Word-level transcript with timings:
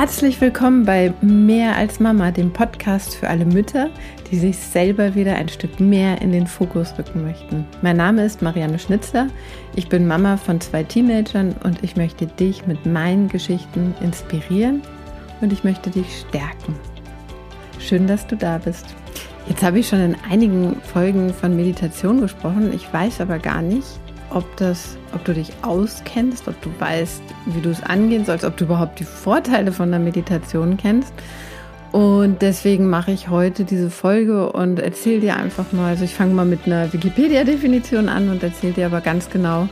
Herzlich 0.00 0.40
willkommen 0.40 0.84
bei 0.84 1.12
Mehr 1.22 1.74
als 1.74 1.98
Mama, 1.98 2.30
dem 2.30 2.52
Podcast 2.52 3.16
für 3.16 3.28
alle 3.28 3.44
Mütter, 3.44 3.90
die 4.30 4.36
sich 4.36 4.56
selber 4.56 5.16
wieder 5.16 5.34
ein 5.34 5.48
Stück 5.48 5.80
mehr 5.80 6.22
in 6.22 6.30
den 6.30 6.46
Fokus 6.46 6.96
rücken 6.96 7.24
möchten. 7.24 7.66
Mein 7.82 7.96
Name 7.96 8.24
ist 8.24 8.40
Marianne 8.40 8.78
Schnitzler. 8.78 9.26
Ich 9.74 9.88
bin 9.88 10.06
Mama 10.06 10.36
von 10.36 10.60
zwei 10.60 10.84
Teenagern 10.84 11.56
und 11.64 11.82
ich 11.82 11.96
möchte 11.96 12.26
dich 12.26 12.64
mit 12.68 12.86
meinen 12.86 13.26
Geschichten 13.26 13.92
inspirieren 14.00 14.82
und 15.40 15.52
ich 15.52 15.64
möchte 15.64 15.90
dich 15.90 16.20
stärken. 16.28 16.76
Schön, 17.80 18.06
dass 18.06 18.24
du 18.24 18.36
da 18.36 18.58
bist. 18.58 18.86
Jetzt 19.48 19.64
habe 19.64 19.80
ich 19.80 19.88
schon 19.88 19.98
in 20.00 20.16
einigen 20.30 20.80
Folgen 20.80 21.34
von 21.34 21.56
Meditation 21.56 22.20
gesprochen. 22.20 22.72
Ich 22.72 22.92
weiß 22.92 23.20
aber 23.20 23.40
gar 23.40 23.62
nicht, 23.62 23.98
ob 24.30 24.56
das, 24.56 24.96
ob 25.14 25.24
du 25.24 25.34
dich 25.34 25.50
auskennst, 25.62 26.48
ob 26.48 26.60
du 26.62 26.70
weißt, 26.78 27.22
wie 27.46 27.60
du 27.60 27.70
es 27.70 27.82
angehen 27.82 28.24
sollst, 28.24 28.44
ob 28.44 28.56
du 28.56 28.64
überhaupt 28.64 29.00
die 29.00 29.04
Vorteile 29.04 29.72
von 29.72 29.90
der 29.90 30.00
Meditation 30.00 30.76
kennst. 30.76 31.12
Und 31.92 32.42
deswegen 32.42 32.90
mache 32.90 33.12
ich 33.12 33.30
heute 33.30 33.64
diese 33.64 33.88
Folge 33.88 34.52
und 34.52 34.78
erzähle 34.78 35.20
dir 35.20 35.36
einfach 35.36 35.72
mal, 35.72 35.88
also 35.88 36.04
ich 36.04 36.14
fange 36.14 36.34
mal 36.34 36.44
mit 36.44 36.66
einer 36.66 36.92
Wikipedia-Definition 36.92 38.10
an 38.10 38.28
und 38.28 38.42
erzähle 38.42 38.74
dir 38.74 38.86
aber 38.86 39.00
ganz 39.00 39.30
genau, 39.30 39.68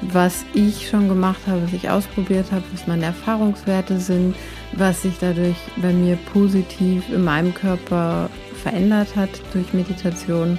was 0.00 0.46
ich 0.54 0.88
schon 0.88 1.08
gemacht 1.08 1.40
habe, 1.46 1.62
was 1.64 1.72
ich 1.74 1.90
ausprobiert 1.90 2.46
habe, 2.50 2.64
was 2.72 2.86
meine 2.86 3.04
Erfahrungswerte 3.04 3.98
sind, 3.98 4.34
was 4.72 5.02
sich 5.02 5.18
dadurch 5.20 5.56
bei 5.76 5.92
mir 5.92 6.16
positiv 6.32 7.04
in 7.12 7.24
meinem 7.24 7.52
Körper 7.52 8.30
verändert 8.62 9.14
hat 9.16 9.30
durch 9.52 9.74
Meditation 9.74 10.58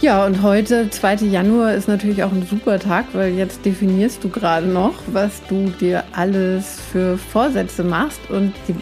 ja, 0.00 0.26
und 0.26 0.42
heute, 0.42 0.90
2. 0.90 1.26
Januar, 1.26 1.74
ist 1.74 1.88
natürlich 1.88 2.22
auch 2.22 2.32
ein 2.32 2.46
super 2.46 2.78
Tag, 2.78 3.06
weil 3.12 3.34
jetzt 3.34 3.64
definierst 3.64 4.22
du 4.22 4.28
gerade 4.28 4.66
noch, 4.66 4.94
was 5.06 5.42
du 5.48 5.70
dir 5.80 6.04
alles 6.12 6.80
für 6.92 7.16
Vorsätze 7.16 7.84
machst. 7.84 8.20
Und 8.28 8.52
die, 8.68 8.74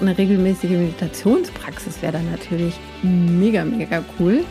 eine 0.00 0.16
regelmäßige 0.16 0.70
Meditationspraxis 0.70 2.00
wäre 2.02 2.14
dann 2.14 2.30
natürlich 2.30 2.74
mega, 3.02 3.64
mega 3.64 4.04
cool. 4.18 4.44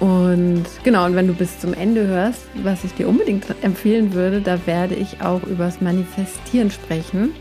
Und 0.00 0.64
genau, 0.84 1.06
und 1.06 1.16
wenn 1.16 1.26
du 1.26 1.34
bis 1.34 1.58
zum 1.58 1.74
Ende 1.74 2.06
hörst, 2.06 2.42
was 2.62 2.84
ich 2.84 2.94
dir 2.94 3.08
unbedingt 3.08 3.46
empfehlen 3.62 4.12
würde, 4.12 4.40
da 4.40 4.58
werde 4.66 4.94
ich 4.94 5.20
auch 5.20 5.42
übers 5.42 5.80
Manifestieren 5.80 6.70
sprechen 6.70 7.32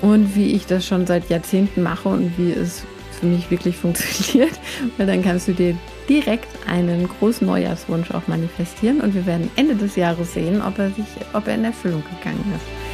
und 0.00 0.36
wie 0.36 0.52
ich 0.52 0.66
das 0.66 0.86
schon 0.86 1.06
seit 1.06 1.30
Jahrzehnten 1.30 1.82
mache 1.82 2.08
und 2.08 2.38
wie 2.38 2.52
es 2.52 2.84
mich 3.24 3.50
wirklich 3.50 3.76
funktioniert, 3.76 4.58
weil 4.96 5.06
dann 5.06 5.22
kannst 5.22 5.48
du 5.48 5.52
dir 5.52 5.76
direkt 6.08 6.48
einen 6.66 7.08
großen 7.08 7.46
Neujahrswunsch 7.46 8.10
auch 8.12 8.26
manifestieren 8.28 9.00
und 9.00 9.14
wir 9.14 9.26
werden 9.26 9.50
Ende 9.56 9.74
des 9.74 9.96
Jahres 9.96 10.34
sehen, 10.34 10.62
ob 10.62 10.78
er, 10.78 10.90
sich, 10.90 11.06
ob 11.32 11.48
er 11.48 11.54
in 11.54 11.64
Erfüllung 11.64 12.02
gegangen 12.18 12.44
ist. 12.54 12.84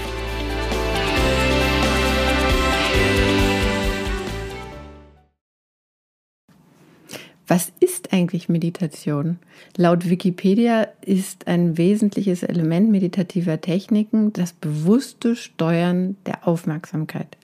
Was 7.51 7.73
ist 7.81 8.13
eigentlich 8.13 8.49
Meditation? 8.49 9.41
Laut 9.77 10.09
Wikipedia 10.09 10.87
ist 11.01 11.49
ein 11.49 11.77
wesentliches 11.77 12.45
Element 12.45 12.93
meditativer 12.93 13.61
Techniken 13.61 14.33
das 14.33 14.53
bewusste 14.53 15.35
Steuern 15.35 16.17
der 16.27 16.47
Aufmerksamkeit. 16.47 17.37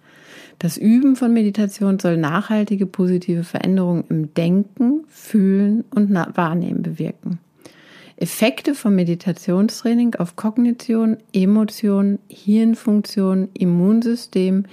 Das 0.59 0.79
Üben 0.79 1.17
von 1.17 1.33
Meditation 1.33 1.99
soll 1.99 2.17
nachhaltige 2.17 2.87
positive 2.87 3.45
Veränderungen 3.45 4.05
im 4.09 4.35
Denken, 4.35 5.05
Fühlen 5.09 5.85
und 5.95 6.13
Wahrnehmen 6.15 6.83
bewirken. 6.83 7.39
Effekte 8.17 8.75
vom 8.75 8.95
Meditationstraining 8.95 10.15
auf 10.15 10.37
Kognition, 10.37 11.19
Emotion, 11.35 12.19
Hirnfunktion, 12.29 13.49
Immunsystem, 13.53 14.65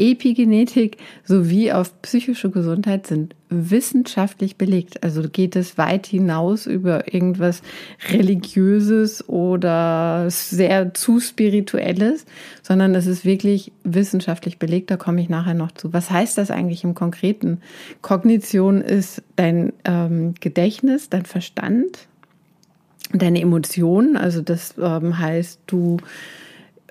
Epigenetik 0.00 0.96
sowie 1.24 1.72
auf 1.72 2.00
psychische 2.00 2.50
Gesundheit 2.50 3.06
sind 3.06 3.34
wissenschaftlich 3.50 4.56
belegt. 4.56 5.02
Also 5.02 5.22
geht 5.28 5.56
es 5.56 5.76
weit 5.76 6.06
hinaus 6.06 6.66
über 6.66 7.12
irgendwas 7.12 7.62
Religiöses 8.10 9.28
oder 9.28 10.30
sehr 10.30 10.94
zu 10.94 11.20
Spirituelles, 11.20 12.24
sondern 12.62 12.94
es 12.94 13.06
ist 13.06 13.24
wirklich 13.24 13.72
wissenschaftlich 13.84 14.58
belegt. 14.58 14.90
Da 14.90 14.96
komme 14.96 15.20
ich 15.20 15.28
nachher 15.28 15.54
noch 15.54 15.72
zu. 15.72 15.92
Was 15.92 16.10
heißt 16.10 16.38
das 16.38 16.50
eigentlich 16.50 16.82
im 16.82 16.94
Konkreten? 16.94 17.60
Kognition 18.00 18.80
ist 18.80 19.22
dein 19.36 19.74
ähm, 19.84 20.34
Gedächtnis, 20.40 21.10
dein 21.10 21.26
Verstand, 21.26 22.08
deine 23.12 23.42
Emotionen. 23.42 24.16
Also 24.16 24.40
das 24.40 24.76
ähm, 24.80 25.18
heißt, 25.18 25.60
du 25.66 25.98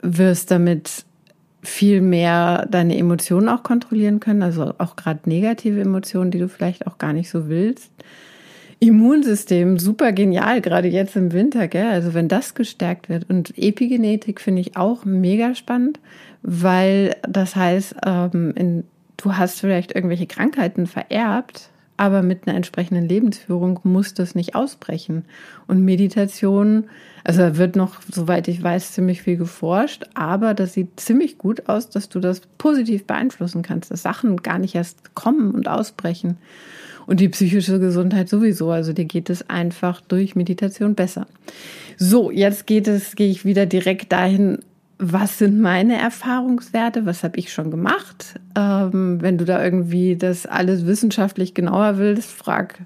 wirst 0.01 0.51
damit 0.51 1.05
viel 1.61 2.01
mehr 2.01 2.67
deine 2.69 2.97
Emotionen 2.97 3.49
auch 3.49 3.63
kontrollieren 3.63 4.19
können, 4.19 4.43
also 4.43 4.73
auch 4.77 4.95
gerade 4.95 5.29
negative 5.29 5.81
Emotionen, 5.81 6.31
die 6.31 6.39
du 6.39 6.47
vielleicht 6.47 6.87
auch 6.87 6.97
gar 6.97 7.13
nicht 7.13 7.29
so 7.29 7.49
willst. 7.49 7.91
Immunsystem, 8.79 9.77
super 9.77 10.13
genial, 10.13 10.61
gerade 10.61 10.87
jetzt 10.87 11.17
im 11.17 11.33
Winter, 11.33 11.67
gell? 11.67 11.87
Also 11.87 12.13
wenn 12.13 12.29
das 12.29 12.53
gestärkt 12.53 13.09
wird. 13.09 13.29
Und 13.29 13.57
Epigenetik 13.57 14.39
finde 14.39 14.61
ich 14.61 14.77
auch 14.77 15.03
mega 15.03 15.53
spannend, 15.53 15.99
weil 16.43 17.17
das 17.27 17.57
heißt, 17.57 17.95
ähm, 18.05 18.53
in, 18.55 18.83
du 19.17 19.35
hast 19.35 19.59
vielleicht 19.59 19.93
irgendwelche 19.93 20.27
Krankheiten 20.27 20.87
vererbt, 20.87 21.69
aber 21.99 22.21
mit 22.21 22.47
einer 22.47 22.55
entsprechenden 22.55 23.09
Lebensführung 23.09 23.81
muss 23.83 24.13
das 24.13 24.33
nicht 24.33 24.55
ausbrechen. 24.55 25.25
Und 25.67 25.83
Meditation, 25.83 26.85
also 27.25 27.41
da 27.41 27.57
wird 27.57 27.75
noch, 27.75 27.95
soweit 28.09 28.47
ich 28.47 28.63
weiß, 28.63 28.93
ziemlich 28.93 29.21
viel 29.21 29.35
geforscht, 29.35 30.05
aber 30.13 30.53
das 30.53 30.71
sieht 30.73 30.97
ziemlich 30.97 31.37
gut 31.37 31.67
aus, 31.67 31.89
dass 31.89 32.07
du 32.07 32.21
das 32.21 32.39
positiv 32.57 33.05
beeinflussen 33.05 33.63
kannst, 33.63 33.91
dass 33.91 34.01
Sachen 34.01 34.37
gar 34.37 34.59
nicht 34.59 34.75
erst 34.75 35.13
kommen 35.13 35.51
und 35.51 35.67
ausbrechen. 35.67 36.37
Und 37.05 37.19
die 37.19 37.27
psychische 37.27 37.79
Gesundheit 37.79 38.29
sowieso, 38.29 38.71
also 38.71 38.93
dir 38.93 39.05
geht 39.05 39.29
es 39.29 39.49
einfach 39.49 39.99
durch 39.99 40.37
Meditation 40.37 40.95
besser. 40.95 41.27
So, 41.97 42.31
jetzt 42.31 42.65
geht 42.65 42.87
es, 42.87 43.17
gehe 43.17 43.29
ich 43.29 43.43
wieder 43.43 43.65
direkt 43.65 44.13
dahin, 44.13 44.59
was 44.99 45.37
sind 45.37 45.59
meine 45.59 45.97
Erfahrungswerte, 45.97 47.05
was 47.05 47.23
habe 47.23 47.39
ich 47.39 47.53
schon 47.53 47.71
gemacht. 47.71 48.35
Ähm, 48.55 49.21
wenn 49.21 49.37
du 49.37 49.45
da 49.45 49.63
irgendwie 49.63 50.17
das 50.17 50.45
alles 50.45 50.85
wissenschaftlich 50.85 51.53
genauer 51.53 51.97
willst, 51.97 52.29
frag 52.29 52.79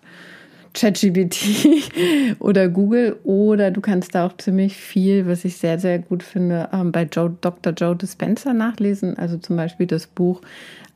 ChatGPT 0.76 1.90
oder 2.40 2.70
Google 2.70 3.18
oder 3.24 3.72
du 3.72 3.82
kannst 3.82 4.14
da 4.14 4.28
auch 4.28 4.38
ziemlich 4.38 4.78
viel, 4.78 5.28
was 5.28 5.44
ich 5.44 5.58
sehr, 5.58 5.80
sehr 5.80 6.00
gut 6.00 6.22
finde, 6.22 6.70
ähm, 6.72 6.92
bei 6.92 7.04
Joe, 7.04 7.36
Dr. 7.42 7.74
Joe 7.74 7.96
Dispenza 7.96 8.54
nachlesen. 8.54 9.18
Also 9.18 9.38
zum 9.38 9.56
Beispiel 9.56 9.88
das 9.88 10.06
Buch 10.06 10.42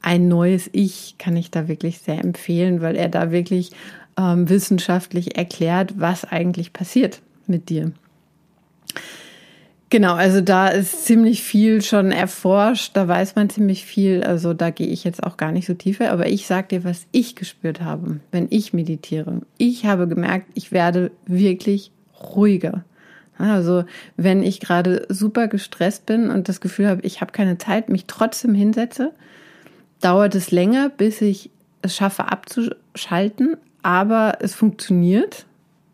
Ein 0.03 0.27
neues 0.27 0.69
Ich 0.71 1.15
kann 1.17 1.35
ich 1.35 1.49
da 1.49 1.67
wirklich 1.67 1.97
sehr 1.97 2.23
empfehlen, 2.23 2.81
weil 2.81 2.95
er 2.95 3.09
da 3.09 3.31
wirklich 3.31 3.71
ähm, 4.19 4.47
wissenschaftlich 4.49 5.35
erklärt, 5.35 5.95
was 5.97 6.25
eigentlich 6.25 6.73
passiert 6.73 7.21
mit 7.47 7.69
dir. 7.69 7.91
Genau, 9.89 10.15
also 10.15 10.41
da 10.41 10.67
ist 10.67 11.05
ziemlich 11.05 11.43
viel 11.43 11.81
schon 11.81 12.11
erforscht, 12.11 12.97
da 12.97 13.07
weiß 13.07 13.35
man 13.35 13.49
ziemlich 13.49 13.85
viel, 13.85 14.21
also 14.21 14.53
da 14.53 14.69
gehe 14.69 14.87
ich 14.87 15.05
jetzt 15.05 15.23
auch 15.23 15.37
gar 15.37 15.53
nicht 15.53 15.65
so 15.65 15.75
tiefer, 15.75 16.11
aber 16.11 16.27
ich 16.27 16.45
sage 16.45 16.67
dir, 16.67 16.83
was 16.83 17.05
ich 17.13 17.37
gespürt 17.37 17.79
habe, 17.79 18.19
wenn 18.31 18.47
ich 18.49 18.73
meditiere. 18.73 19.41
Ich 19.57 19.85
habe 19.85 20.09
gemerkt, 20.09 20.47
ich 20.55 20.73
werde 20.73 21.11
wirklich 21.25 21.91
ruhiger. 22.19 22.83
Also 23.37 23.85
wenn 24.17 24.43
ich 24.43 24.59
gerade 24.59 25.05
super 25.07 25.47
gestresst 25.47 26.05
bin 26.05 26.31
und 26.31 26.49
das 26.49 26.59
Gefühl 26.59 26.87
habe, 26.87 27.01
ich 27.03 27.21
habe 27.21 27.31
keine 27.31 27.57
Zeit, 27.57 27.87
mich 27.87 28.05
trotzdem 28.07 28.53
hinsetze, 28.53 29.13
dauert 30.01 30.35
es 30.35 30.51
länger, 30.51 30.89
bis 30.89 31.21
ich 31.21 31.49
es 31.81 31.95
schaffe 31.95 32.29
abzuschalten, 32.29 33.55
aber 33.83 34.39
es 34.41 34.53
funktioniert 34.53 35.45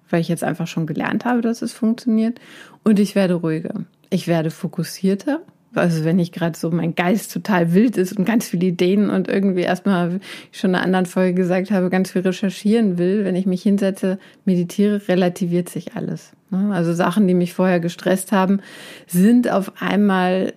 weil 0.10 0.22
ich 0.22 0.28
jetzt 0.28 0.44
einfach 0.44 0.68
schon 0.68 0.88
gelernt 0.88 1.26
habe, 1.26 1.42
dass 1.42 1.62
es 1.62 1.74
funktioniert. 1.74 2.40
Und 2.84 3.00
ich 3.00 3.16
werde 3.16 3.36
ruhiger. 3.36 3.86
Ich 4.10 4.28
werde 4.28 4.52
fokussierter. 4.52 5.42
Also 5.76 6.04
wenn 6.04 6.20
ich 6.20 6.32
gerade 6.32 6.58
so 6.58 6.70
mein 6.70 6.94
Geist 6.94 7.34
total 7.34 7.74
wild 7.74 7.98
ist 7.98 8.18
und 8.18 8.26
ganz 8.26 8.48
viele 8.48 8.68
Ideen 8.68 9.10
und 9.10 9.28
irgendwie 9.28 9.62
erstmal, 9.62 10.14
wie 10.14 10.20
ich 10.52 10.60
schon 10.60 10.72
in 10.72 10.76
einer 10.76 10.86
anderen 10.86 11.06
Folge 11.08 11.34
gesagt 11.34 11.72
habe, 11.72 11.90
ganz 11.90 12.12
viel 12.12 12.22
recherchieren 12.22 12.98
will, 12.98 13.26
wenn 13.26 13.36
ich 13.36 13.46
mich 13.46 13.64
hinsetze, 13.64 14.20
meditiere, 14.46 15.02
relativiert 15.08 15.70
sich 15.70 15.96
alles. 15.96 16.34
Ne? 16.52 16.72
Also 16.74 16.94
Sachen, 16.94 17.28
die 17.28 17.34
mich 17.34 17.54
vorher 17.54 17.80
gestresst 17.80 18.32
haben, 18.32 18.60
sind 19.08 19.50
auf 19.50 19.82
einmal 19.82 20.54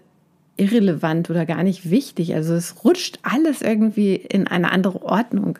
irrelevant 0.56 1.30
oder 1.30 1.46
gar 1.46 1.62
nicht 1.62 1.90
wichtig. 1.90 2.34
Also 2.34 2.54
es 2.54 2.84
rutscht 2.84 3.18
alles 3.22 3.62
irgendwie 3.62 4.16
in 4.16 4.46
eine 4.46 4.72
andere 4.72 5.02
Ordnung. 5.02 5.58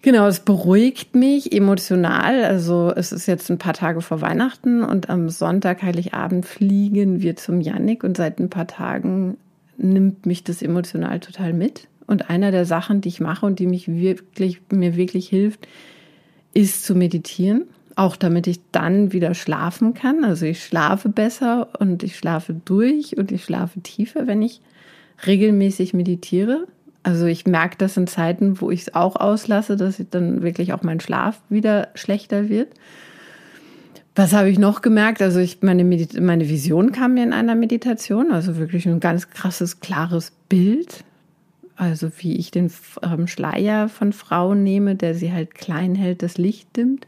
Genau, 0.00 0.28
es 0.28 0.40
beruhigt 0.40 1.16
mich 1.16 1.52
emotional. 1.52 2.44
Also 2.44 2.92
es 2.94 3.10
ist 3.10 3.26
jetzt 3.26 3.50
ein 3.50 3.58
paar 3.58 3.74
Tage 3.74 4.00
vor 4.00 4.20
Weihnachten 4.20 4.84
und 4.84 5.10
am 5.10 5.28
Sonntag, 5.28 5.82
Heiligabend, 5.82 6.46
fliegen 6.46 7.20
wir 7.20 7.34
zum 7.36 7.60
Yannick 7.60 8.04
und 8.04 8.16
seit 8.16 8.38
ein 8.38 8.48
paar 8.48 8.68
Tagen 8.68 9.36
nimmt 9.76 10.24
mich 10.24 10.44
das 10.44 10.62
emotional 10.62 11.18
total 11.18 11.52
mit. 11.52 11.88
Und 12.06 12.30
einer 12.30 12.52
der 12.52 12.64
Sachen, 12.64 13.00
die 13.00 13.08
ich 13.08 13.20
mache 13.20 13.44
und 13.44 13.58
die 13.58 13.66
mich 13.66 13.88
wirklich, 13.88 14.60
mir 14.70 14.96
wirklich 14.96 15.28
hilft, 15.28 15.66
ist 16.54 16.84
zu 16.84 16.94
meditieren. 16.94 17.64
Auch 17.96 18.16
damit 18.16 18.46
ich 18.46 18.60
dann 18.70 19.12
wieder 19.12 19.34
schlafen 19.34 19.94
kann. 19.94 20.24
Also 20.24 20.46
ich 20.46 20.64
schlafe 20.64 21.08
besser 21.08 21.68
und 21.80 22.04
ich 22.04 22.16
schlafe 22.16 22.54
durch 22.64 23.18
und 23.18 23.32
ich 23.32 23.44
schlafe 23.44 23.80
tiefer, 23.80 24.28
wenn 24.28 24.42
ich 24.42 24.60
regelmäßig 25.26 25.92
meditiere. 25.92 26.68
Also 27.02 27.26
ich 27.26 27.46
merke 27.46 27.76
das 27.78 27.96
in 27.96 28.06
Zeiten, 28.06 28.60
wo 28.60 28.70
ich 28.70 28.82
es 28.82 28.94
auch 28.94 29.16
auslasse, 29.16 29.76
dass 29.76 30.02
dann 30.10 30.42
wirklich 30.42 30.72
auch 30.72 30.82
mein 30.82 31.00
Schlaf 31.00 31.40
wieder 31.48 31.88
schlechter 31.94 32.48
wird. 32.48 32.68
Was 34.14 34.32
habe 34.32 34.50
ich 34.50 34.58
noch 34.58 34.82
gemerkt? 34.82 35.22
Also 35.22 35.38
ich, 35.38 35.62
meine, 35.62 35.84
meine 35.84 36.48
Vision 36.48 36.90
kam 36.90 37.14
mir 37.14 37.22
in 37.22 37.32
einer 37.32 37.54
Meditation, 37.54 38.32
also 38.32 38.56
wirklich 38.56 38.84
ein 38.86 38.98
ganz 38.98 39.30
krasses, 39.30 39.80
klares 39.80 40.32
Bild. 40.48 41.04
Also 41.76 42.10
wie 42.18 42.36
ich 42.36 42.50
den 42.50 42.72
ähm, 43.04 43.28
Schleier 43.28 43.88
von 43.88 44.12
Frauen 44.12 44.64
nehme, 44.64 44.96
der 44.96 45.14
sie 45.14 45.32
halt 45.32 45.54
klein 45.54 45.94
hält, 45.94 46.24
das 46.24 46.36
Licht 46.36 46.76
dimmt. 46.76 47.06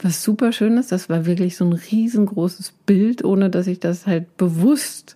Was 0.00 0.22
super 0.22 0.52
schön 0.52 0.76
ist, 0.76 0.92
das 0.92 1.08
war 1.08 1.24
wirklich 1.24 1.56
so 1.56 1.64
ein 1.64 1.72
riesengroßes 1.72 2.72
Bild, 2.84 3.24
ohne 3.24 3.48
dass 3.48 3.66
ich 3.66 3.80
das 3.80 4.06
halt 4.06 4.36
bewusst 4.36 5.14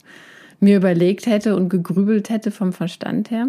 mir 0.60 0.78
überlegt 0.78 1.26
hätte 1.26 1.56
und 1.56 1.68
gegrübelt 1.68 2.30
hätte 2.30 2.50
vom 2.50 2.72
Verstand 2.72 3.30
her. 3.30 3.48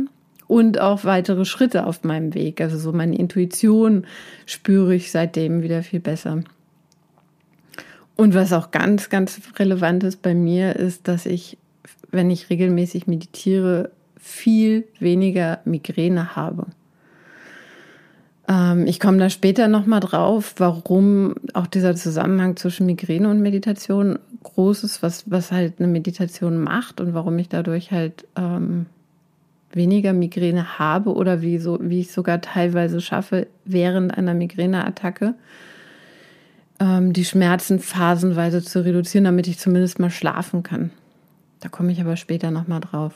Und 0.50 0.81
auch 0.81 1.06
weitere 1.06 1.46
Schritte 1.46 1.86
auf 1.86 2.04
meinem 2.04 2.34
Weg. 2.34 2.60
Also 2.60 2.80
so 2.80 2.92
meine 2.92 3.16
Intuition 3.16 4.07
spüre 4.48 4.96
ich 4.96 5.12
seitdem 5.12 5.62
wieder 5.62 5.84
viel 5.84 6.00
besser. 6.00 6.42
Und 8.16 8.34
was 8.34 8.51
auch 8.51 8.72
ganz, 8.72 9.10
ganz 9.10 9.40
relevant 9.60 10.04
ist 10.04 10.24
bei 10.24 10.34
mir, 10.34 10.75
ist, 10.75 11.07
dass 11.07 11.28
ich, 11.28 11.60
wenn 12.10 12.31
ich 12.31 12.50
regelmäßig 12.50 13.06
meditiere, 13.06 13.92
viel 14.18 14.88
weniger 15.00 15.60
Migräne 15.66 16.36
habe. 16.36 16.66
Ähm, 18.48 18.88
ich 18.88 19.00
komme 19.00 19.19
da 19.19 19.30
später 19.30 19.68
nochmal 19.68 20.00
drauf, 20.00 20.56
warum 20.57 21.36
auch 21.54 21.68
dieser 21.68 21.95
Zusammenhang 21.95 22.57
zwischen 22.57 22.88
Migräne 22.88 23.30
und 23.30 23.40
Meditation 23.40 24.18
groß 24.42 24.84
ist, 24.84 25.04
was, 25.04 25.30
was 25.30 25.52
halt 25.52 25.75
eine 25.78 25.88
Meditation 25.88 26.57
macht 26.57 27.02
und 27.02 27.13
warum 27.13 27.38
ich 27.38 27.50
dadurch 27.50 27.92
halt 27.92 28.25
ähm, 28.36 28.88
weniger 29.71 30.13
Migräne 30.13 30.80
habe 30.80 31.13
oder 31.13 31.42
wie, 31.42 31.57
so, 31.60 31.77
wie 31.81 32.01
ich 32.01 32.12
sogar 32.12 32.42
teilweise 32.42 33.01
schaffe 33.01 33.48
während 33.66 34.18
einer 34.18 34.33
Migräneattacke 34.33 35.36
ähm, 36.80 37.13
die 37.13 37.25
Schmerzen 37.25 37.80
phasenweise 37.80 38.63
zu 38.63 38.83
reduzieren, 38.83 39.25
damit 39.25 39.48
ich 39.48 39.60
zumindest 39.60 40.00
mal 40.00 40.10
schlafen 40.10 40.63
kann. 40.63 40.92
Da 41.60 41.69
komme 41.69 41.92
ich 41.92 42.01
aber 42.01 42.16
später 42.16 42.51
nochmal 42.51 42.80
drauf. 42.80 43.13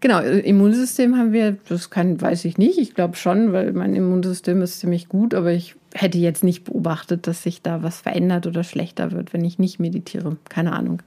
Genau, 0.00 0.20
äh, 0.20 0.40
Immunsystem 0.40 1.16
haben 1.16 1.32
wir, 1.32 1.56
das 1.68 1.90
kann, 1.90 2.20
weiß 2.20 2.44
ich 2.44 2.58
nicht. 2.58 2.78
Ich 2.78 2.94
glaube 2.94 3.16
schon, 3.16 3.52
weil 3.52 3.72
mein 3.72 3.94
Immunsystem 3.94 4.60
ist 4.62 4.80
ziemlich 4.80 5.08
gut, 5.08 5.34
aber 5.34 5.52
ich 5.52 5.76
hätte 5.94 6.18
jetzt 6.18 6.44
nicht 6.44 6.64
beobachtet, 6.64 7.26
dass 7.26 7.42
sich 7.42 7.62
da 7.62 7.82
was 7.82 8.00
verändert 8.00 8.46
oder 8.46 8.64
schlechter 8.64 9.12
wird, 9.12 9.32
wenn 9.32 9.44
ich 9.44 9.58
nicht 9.58 9.78
meditiere. 9.78 10.36
Keine 10.48 10.72
Ahnung. 10.72 11.02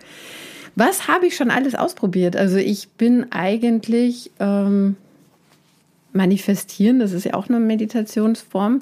Was 0.76 1.08
habe 1.08 1.28
ich 1.28 1.36
schon 1.36 1.52
alles 1.52 1.76
ausprobiert? 1.76 2.36
Also 2.36 2.58
ich 2.58 2.90
bin 2.90 3.32
eigentlich 3.32 4.32
ähm, 4.40 4.96
manifestieren, 6.14 7.00
das 7.00 7.12
ist 7.12 7.26
ja 7.26 7.34
auch 7.34 7.50
eine 7.50 7.60
Meditationsform 7.60 8.82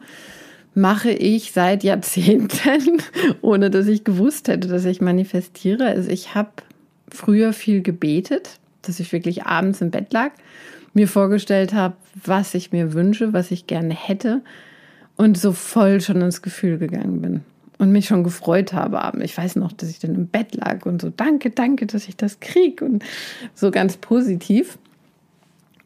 mache 0.78 1.10
ich 1.10 1.54
seit 1.54 1.84
Jahrzehnten, 1.84 3.02
ohne 3.42 3.72
dass 3.72 3.88
ich 3.88 4.04
gewusst 4.04 4.48
hätte, 4.48 4.68
dass 4.68 4.86
ich 4.86 5.02
manifestiere. 5.02 5.88
Also 5.88 6.12
ich 6.12 6.36
habe 6.36 6.52
früher 7.10 7.52
viel 7.52 7.82
gebetet, 7.82 8.60
dass 8.84 9.00
ich 9.00 9.12
wirklich 9.12 9.46
abends 9.46 9.82
im 9.82 9.90
Bett 9.90 10.14
lag, 10.14 10.34
mir 10.94 11.08
vorgestellt 11.08 11.74
habe, 11.74 11.96
was 12.24 12.54
ich 12.54 12.72
mir 12.72 12.94
wünsche, 12.94 13.34
was 13.34 13.50
ich 13.50 13.66
gerne 13.66 13.96
hätte 13.96 14.42
und 15.16 15.36
so 15.36 15.52
voll 15.52 16.00
schon 16.00 16.22
ins 16.22 16.44
Gefühl 16.44 16.78
gegangen 16.78 17.22
bin 17.22 17.42
und 17.78 17.92
mich 17.92 18.08
schon 18.08 18.24
gefreut 18.24 18.74
habe. 18.74 19.24
Ich 19.24 19.38
weiß 19.38 19.56
noch, 19.58 19.72
dass 19.72 19.90
ich 19.90 20.00
dann 20.00 20.16
im 20.16 20.28
Bett 20.28 20.56
lag 20.56 20.86
und 20.86 21.02
so, 21.02 21.10
danke, 21.10 21.52
danke, 21.52 21.86
dass 21.86 22.08
ich 22.08 22.18
das 22.18 22.40
kriege 22.40 22.84
und 22.86 23.04
so 23.54 23.72
ganz 23.72 23.98
positiv. 23.98 24.78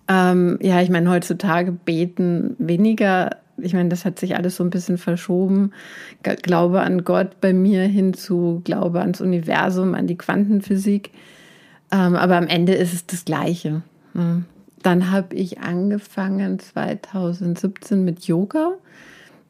Ähm, 0.08 0.58
ja, 0.62 0.82
ich 0.82 0.90
meine, 0.90 1.10
heutzutage 1.10 1.72
beten 1.72 2.56
weniger 2.58 3.42
ich 3.64 3.74
meine, 3.74 3.90
das 3.90 4.06
hat 4.06 4.20
sich 4.20 4.36
alles 4.36 4.56
so 4.56 4.64
ein 4.64 4.70
bisschen 4.70 4.98
verschoben. 4.98 5.72
Glaube 6.24 6.82
an 6.82 7.04
Gott 7.04 7.40
bei 7.42 7.54
mir 7.54 7.84
hin 7.84 8.14
zu 8.14 8.62
Glaube 8.64 9.02
ans 9.02 9.22
Universum, 9.22 9.94
an 9.94 10.08
die 10.08 10.18
Quantenphysik. 10.18 11.12
Ähm, 11.92 12.16
aber 12.16 12.38
am 12.38 12.48
Ende 12.48 12.74
ist 12.74 12.94
es 12.94 13.06
das 13.06 13.26
Gleiche. 13.26 13.84
Ne? 14.14 14.44
Dann 14.82 15.12
habe 15.12 15.36
ich 15.36 15.60
angefangen 15.60 16.60
2017 16.60 18.04
mit 18.04 18.24
Yoga. 18.24 18.74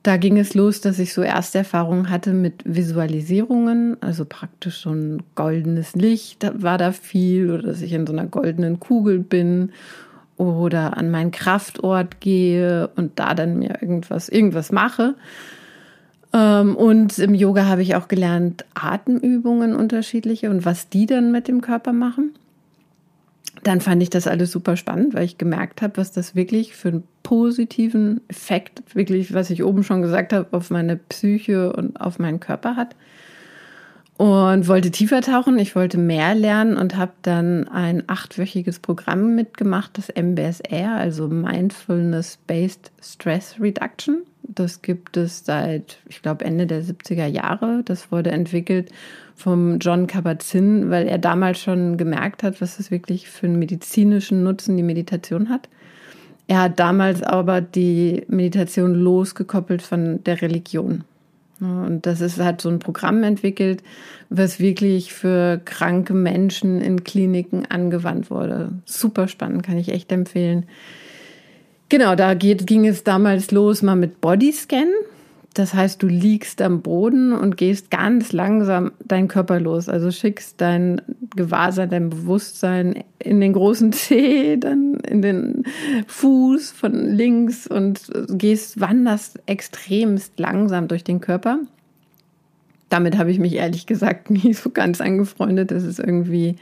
Da 0.04 0.18
ging 0.18 0.40
es 0.40 0.56
los, 0.56 0.82
dass 0.82 0.98
ich 0.98 1.14
so 1.14 1.22
erste 1.22 1.60
Erfahrungen 1.60 2.10
hatte 2.10 2.34
mit 2.34 2.64
Visualisierungen, 2.66 3.98
also 4.02 4.26
praktisch 4.26 4.82
so 4.82 4.90
ein 4.90 5.22
goldenes 5.36 5.96
Licht 5.96 6.50
war 6.62 6.80
da 6.80 6.92
viel 6.92 7.52
oder 7.52 7.64
dass 7.68 7.82
ich 7.82 7.94
in 7.94 8.08
so 8.08 8.14
einer 8.14 8.26
goldenen 8.26 8.80
Kugel 8.80 9.20
bin 9.20 9.72
oder 10.38 10.98
an 10.98 11.12
meinen 11.12 11.30
Kraftort 11.30 12.20
gehe 12.20 12.90
und 12.96 13.20
da 13.20 13.36
dann 13.36 13.60
mir 13.60 13.82
irgendwas, 13.82 14.28
irgendwas 14.28 14.72
mache. 14.72 15.14
Ähm, 16.34 16.76
und 16.76 17.20
im 17.20 17.36
Yoga 17.36 17.66
habe 17.66 17.84
ich 17.84 17.96
auch 17.96 18.08
gelernt, 18.08 18.66
Atemübungen 18.74 19.76
unterschiedliche 19.76 20.50
und 20.50 20.66
was 20.66 20.90
die 20.90 21.06
dann 21.06 21.32
mit 21.32 21.48
dem 21.48 21.62
Körper 21.62 21.94
machen. 21.94 22.32
Dann 23.64 23.82
fand 23.82 24.02
ich 24.02 24.10
das 24.10 24.28
alles 24.28 24.52
super 24.52 24.76
spannend, 24.76 25.14
weil 25.14 25.26
ich 25.26 25.38
gemerkt 25.38 25.82
habe, 25.82 25.98
was 25.98 26.12
das 26.12 26.36
wirklich 26.36 26.76
für 26.76 26.90
einen 26.90 27.04
positiven 27.22 28.22
Effekt, 28.28 28.82
wirklich, 28.96 29.34
was 29.34 29.50
ich 29.52 29.64
oben 29.64 29.84
schon 29.84 30.02
gesagt 30.02 30.34
habe, 30.34 30.48
auf 30.52 30.72
meine 30.72 30.98
Psyche 30.98 31.72
und 31.74 32.02
auf 32.02 32.18
meinen 32.18 32.40
Körper 32.40 32.76
hat 32.76 32.96
und 34.22 34.68
wollte 34.68 34.92
tiefer 34.92 35.22
tauchen. 35.22 35.58
Ich 35.58 35.76
wollte 35.76 35.98
mehr 35.98 36.36
lernen 36.36 36.78
und 36.78 36.96
habe 36.96 37.14
dann 37.24 37.68
ein 37.68 38.04
achtwöchiges 38.06 38.78
Programm 38.78 39.34
mitgemacht, 39.34 39.98
das 39.98 40.10
MBSR, 40.10 40.92
also 40.92 41.28
Mindfulness 41.28 42.38
Based 42.46 42.92
Stress 43.02 43.56
Reduction. 43.60 44.22
Das 44.44 44.84
gibt 44.84 45.18
es 45.18 45.44
seit, 45.44 45.98
ich 46.08 46.22
glaube, 46.22 46.46
Ende 46.46 46.68
der 46.68 46.84
70er 46.84 47.26
Jahre. 47.26 47.82
Das 47.84 48.12
wurde 48.12 48.30
entwickelt 48.30 48.92
vom 49.42 49.80
John 49.80 50.08
Kabat-Zinn, 50.08 50.90
weil 50.90 51.08
er 51.08 51.18
damals 51.18 51.60
schon 51.60 51.98
gemerkt 51.98 52.44
hat, 52.44 52.62
was 52.62 52.80
es 52.80 52.92
wirklich 52.92 53.30
für 53.30 53.48
einen 53.48 53.60
medizinischen 53.60 54.44
Nutzen 54.44 54.78
die 54.78 54.84
Meditation 54.84 55.50
hat. 55.50 55.68
Er 56.48 56.62
hat 56.62 56.80
damals 56.80 57.24
aber 57.24 57.62
die 57.62 58.24
Meditation 58.28 58.94
losgekoppelt 58.94 59.82
von 59.82 60.24
der 60.24 60.42
Religion. 60.42 61.04
Und 61.60 62.08
das 62.08 62.22
ist 62.22 62.40
halt 62.40 62.60
so 62.60 62.70
ein 62.70 62.80
Programm 62.80 63.24
entwickelt, 63.24 63.84
was 64.30 64.60
wirklich 64.60 65.14
für 65.14 65.62
kranke 65.64 66.14
Menschen 66.14 66.82
in 66.82 67.04
Kliniken 67.04 67.68
angewandt 67.68 68.32
wurde. 68.32 68.72
Super 68.86 69.28
spannend, 69.28 69.64
kann 69.64 69.78
ich 69.78 69.90
echt 69.90 70.12
empfehlen. 70.12 70.66
Genau, 71.90 72.16
da 72.16 72.34
geht, 72.34 72.66
ging 72.66 72.88
es 72.88 73.04
damals 73.04 73.52
los 73.52 73.82
mal 73.82 73.96
mit 73.96 74.22
Bodyscan. 74.22 74.88
Das 75.54 75.74
heißt, 75.74 76.02
du 76.02 76.08
liegst 76.08 76.62
am 76.62 76.82
Boden 76.82 77.34
und 77.34 77.58
gehst 77.58 77.92
ganz 77.92 78.32
langsam 78.32 78.94
deinen 79.04 79.28
Körper 79.28 79.60
los. 79.60 79.90
Also 79.90 80.10
schickst 80.10 80.62
dein 80.62 81.02
Gewahrsein, 81.36 81.90
dein 81.90 82.10
Bewusstsein 82.10 83.04
in 83.20 83.42
den 83.42 83.52
großen 83.52 83.92
Zeh, 83.92 84.56
dann 84.56 84.96
in 84.96 85.22
den 85.22 85.66
Fuß 86.08 86.72
von 86.72 86.94
links 86.94 87.68
und 87.68 88.00
gehst, 88.30 88.80
wanderst 88.80 89.40
extremst 89.46 90.40
langsam 90.40 90.88
durch 90.88 91.04
den 91.04 91.20
Körper. 91.20 91.60
Damit 92.88 93.18
habe 93.18 93.32
ich 93.32 93.40
mich 93.40 93.56
ehrlich 93.56 93.86
gesagt 93.86 94.30
nie 94.30 94.54
so 94.54 94.70
ganz 94.70 95.02
angefreundet. 95.02 95.72
Das 95.72 95.84
ist 95.84 96.00
irgendwie 96.00 96.56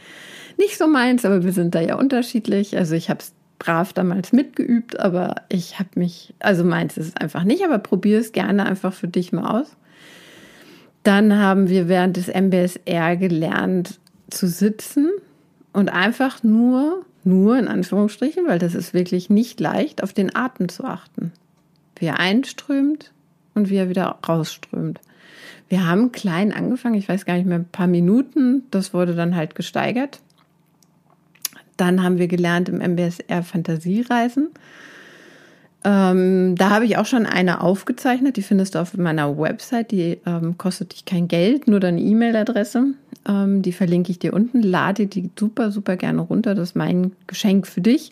nicht 0.57 0.79
so 0.79 0.87
meins, 0.87 1.25
aber 1.25 1.43
wir 1.43 1.53
sind 1.53 1.75
da 1.75 1.79
ja 1.79 1.95
unterschiedlich. 1.95 2.75
Also 2.75 2.95
ich 2.95 3.11
habe 3.11 3.19
es 3.19 3.33
brav 3.59 3.93
damals 3.93 4.31
mitgeübt, 4.31 4.99
aber 4.99 5.35
ich 5.49 5.79
habe 5.79 5.89
mich, 5.95 6.33
also 6.39 6.63
meins 6.63 6.97
ist 6.97 7.07
es 7.07 7.15
einfach 7.17 7.43
nicht, 7.43 7.63
aber 7.63 7.77
probier 7.77 8.19
es 8.19 8.31
gerne 8.31 8.65
einfach 8.65 8.93
für 8.93 9.07
dich 9.07 9.31
mal 9.31 9.59
aus. 9.59 9.75
Dann 11.03 11.37
haben 11.37 11.69
wir 11.69 11.87
während 11.87 12.17
des 12.17 12.27
MBSR 12.27 13.17
gelernt 13.17 13.99
zu 14.29 14.47
sitzen 14.47 15.09
und 15.73 15.89
einfach 15.89 16.43
nur, 16.43 17.05
nur 17.23 17.57
in 17.57 17.67
Anführungsstrichen, 17.67 18.47
weil 18.47 18.59
das 18.59 18.75
ist 18.75 18.93
wirklich 18.93 19.29
nicht 19.29 19.59
leicht, 19.59 20.03
auf 20.03 20.13
den 20.13 20.35
Atem 20.35 20.69
zu 20.69 20.83
achten. 20.85 21.31
Wie 21.97 22.05
er 22.05 22.19
einströmt 22.19 23.11
und 23.53 23.69
wie 23.69 23.75
er 23.75 23.89
wieder 23.89 24.19
rausströmt. 24.27 24.99
Wir 25.67 25.85
haben 25.85 26.11
klein 26.11 26.51
angefangen, 26.51 26.95
ich 26.95 27.07
weiß 27.07 27.25
gar 27.25 27.35
nicht 27.35 27.45
mehr, 27.45 27.59
ein 27.59 27.69
paar 27.69 27.87
Minuten, 27.87 28.63
das 28.71 28.93
wurde 28.93 29.15
dann 29.15 29.35
halt 29.35 29.53
gesteigert. 29.53 30.19
Dann 31.79 32.03
haben 32.03 32.17
wir 32.17 32.27
gelernt 32.27 32.67
im 32.67 32.79
MBSR 32.79 33.41
Fantasiereisen. 33.43 34.49
Ähm, 35.85 36.55
da 36.57 36.71
habe 36.71 36.83
ich 36.83 36.97
auch 36.97 37.05
schon 37.05 37.25
eine 37.25 37.61
aufgezeichnet, 37.61 38.35
die 38.35 38.41
findest 38.41 38.75
du 38.75 38.79
auf 38.79 38.97
meiner 38.97 39.37
Website, 39.37 39.91
die 39.91 40.17
ähm, 40.25 40.57
kostet 40.57 40.91
dich 40.91 41.05
kein 41.05 41.29
Geld, 41.29 41.69
nur 41.69 41.79
deine 41.79 42.01
E-Mail-Adresse. 42.01 42.95
Ähm, 43.25 43.61
die 43.61 43.71
verlinke 43.71 44.11
ich 44.11 44.19
dir 44.19 44.33
unten. 44.33 44.61
Lade 44.61 45.07
die 45.07 45.29
super, 45.39 45.71
super 45.71 45.95
gerne 45.95 46.21
runter. 46.21 46.53
Das 46.53 46.69
ist 46.69 46.75
mein 46.75 47.13
Geschenk 47.27 47.65
für 47.65 47.79
dich. 47.79 48.11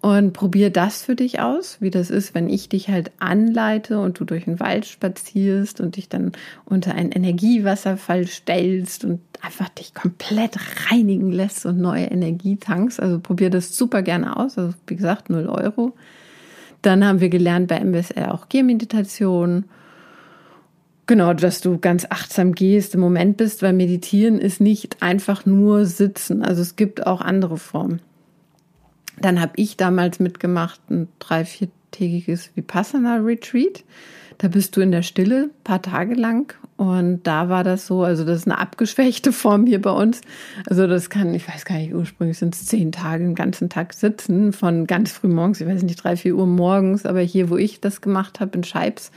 Und 0.00 0.32
probier 0.32 0.70
das 0.70 1.02
für 1.02 1.16
dich 1.16 1.40
aus, 1.40 1.78
wie 1.80 1.90
das 1.90 2.10
ist, 2.10 2.32
wenn 2.34 2.48
ich 2.48 2.68
dich 2.68 2.88
halt 2.88 3.10
anleite 3.18 3.98
und 3.98 4.20
du 4.20 4.24
durch 4.24 4.44
den 4.44 4.60
Wald 4.60 4.86
spazierst 4.86 5.80
und 5.80 5.96
dich 5.96 6.08
dann 6.08 6.32
unter 6.64 6.94
einen 6.94 7.10
Energiewasserfall 7.10 8.26
stellst 8.28 9.04
und 9.04 9.20
einfach 9.40 9.68
dich 9.70 9.94
komplett 9.94 10.56
reinigen 10.90 11.32
lässt 11.32 11.66
und 11.66 11.80
neue 11.80 12.06
Energie 12.06 12.56
tankst. 12.56 13.00
Also 13.00 13.18
probier 13.18 13.50
das 13.50 13.76
super 13.76 14.02
gerne 14.02 14.36
aus. 14.36 14.56
Also 14.56 14.74
wie 14.86 14.96
gesagt, 14.96 15.30
0 15.30 15.46
Euro. 15.46 15.94
Dann 16.82 17.04
haben 17.04 17.20
wir 17.20 17.28
gelernt 17.28 17.66
bei 17.66 17.80
MBSR 17.80 18.32
auch 18.32 18.48
Gehmeditation. 18.48 19.64
Genau, 21.06 21.32
dass 21.34 21.60
du 21.60 21.78
ganz 21.78 22.06
achtsam 22.08 22.54
gehst, 22.54 22.94
im 22.94 23.00
Moment 23.00 23.36
bist, 23.36 23.62
weil 23.62 23.72
Meditieren 23.72 24.38
ist 24.38 24.60
nicht 24.60 25.02
einfach 25.02 25.44
nur 25.44 25.86
Sitzen. 25.86 26.44
Also 26.44 26.62
es 26.62 26.76
gibt 26.76 27.04
auch 27.04 27.20
andere 27.20 27.56
Formen. 27.56 28.00
Dann 29.20 29.40
habe 29.40 29.52
ich 29.56 29.76
damals 29.76 30.20
mitgemacht 30.20 30.80
ein 30.90 31.08
drei, 31.18 31.44
viertägiges 31.44 32.50
Vipassana-Retreat. 32.54 33.84
Da 34.38 34.46
bist 34.46 34.76
du 34.76 34.80
in 34.80 34.92
der 34.92 35.02
Stille, 35.02 35.50
paar 35.64 35.82
Tage 35.82 36.14
lang. 36.14 36.54
Und 36.76 37.24
da 37.24 37.48
war 37.48 37.64
das 37.64 37.88
so, 37.88 38.04
also 38.04 38.24
das 38.24 38.38
ist 38.38 38.46
eine 38.46 38.58
abgeschwächte 38.58 39.32
Form 39.32 39.66
hier 39.66 39.82
bei 39.82 39.90
uns. 39.90 40.20
Also 40.68 40.86
das 40.86 41.10
kann, 41.10 41.34
ich 41.34 41.48
weiß 41.48 41.64
gar 41.64 41.76
nicht, 41.76 41.92
ursprünglich 41.92 42.38
sind 42.38 42.54
es 42.54 42.66
zehn 42.66 42.92
Tage, 42.92 43.24
den 43.24 43.34
ganzen 43.34 43.68
Tag 43.68 43.92
sitzen, 43.94 44.52
von 44.52 44.86
ganz 44.86 45.10
früh 45.10 45.26
morgens, 45.26 45.60
ich 45.60 45.66
weiß 45.66 45.82
nicht, 45.82 46.02
drei, 46.02 46.16
vier 46.16 46.36
Uhr 46.36 46.46
morgens, 46.46 47.04
aber 47.04 47.20
hier, 47.20 47.50
wo 47.50 47.56
ich 47.56 47.80
das 47.80 48.00
gemacht 48.00 48.38
habe, 48.38 48.56
in 48.56 48.62
Scheibs, 48.62 49.10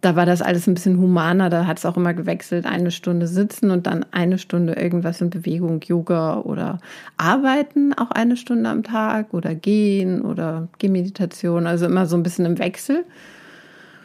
da 0.00 0.16
war 0.16 0.26
das 0.26 0.42
alles 0.42 0.66
ein 0.66 0.74
bisschen 0.74 0.98
humaner. 0.98 1.50
Da 1.50 1.66
hat 1.66 1.78
es 1.78 1.86
auch 1.86 1.96
immer 1.96 2.14
gewechselt, 2.14 2.66
eine 2.66 2.90
Stunde 2.90 3.26
sitzen 3.26 3.70
und 3.70 3.86
dann 3.86 4.06
eine 4.12 4.38
Stunde 4.38 4.74
irgendwas 4.74 5.20
in 5.20 5.30
Bewegung, 5.30 5.82
Yoga 5.82 6.40
oder 6.40 6.78
arbeiten, 7.16 7.92
auch 7.94 8.10
eine 8.10 8.36
Stunde 8.36 8.70
am 8.70 8.82
Tag 8.82 9.34
oder 9.34 9.54
gehen 9.54 10.22
oder 10.22 10.68
Gehmeditation, 10.78 11.66
also 11.66 11.86
immer 11.86 12.06
so 12.06 12.16
ein 12.16 12.22
bisschen 12.22 12.46
im 12.46 12.58
Wechsel. 12.58 13.04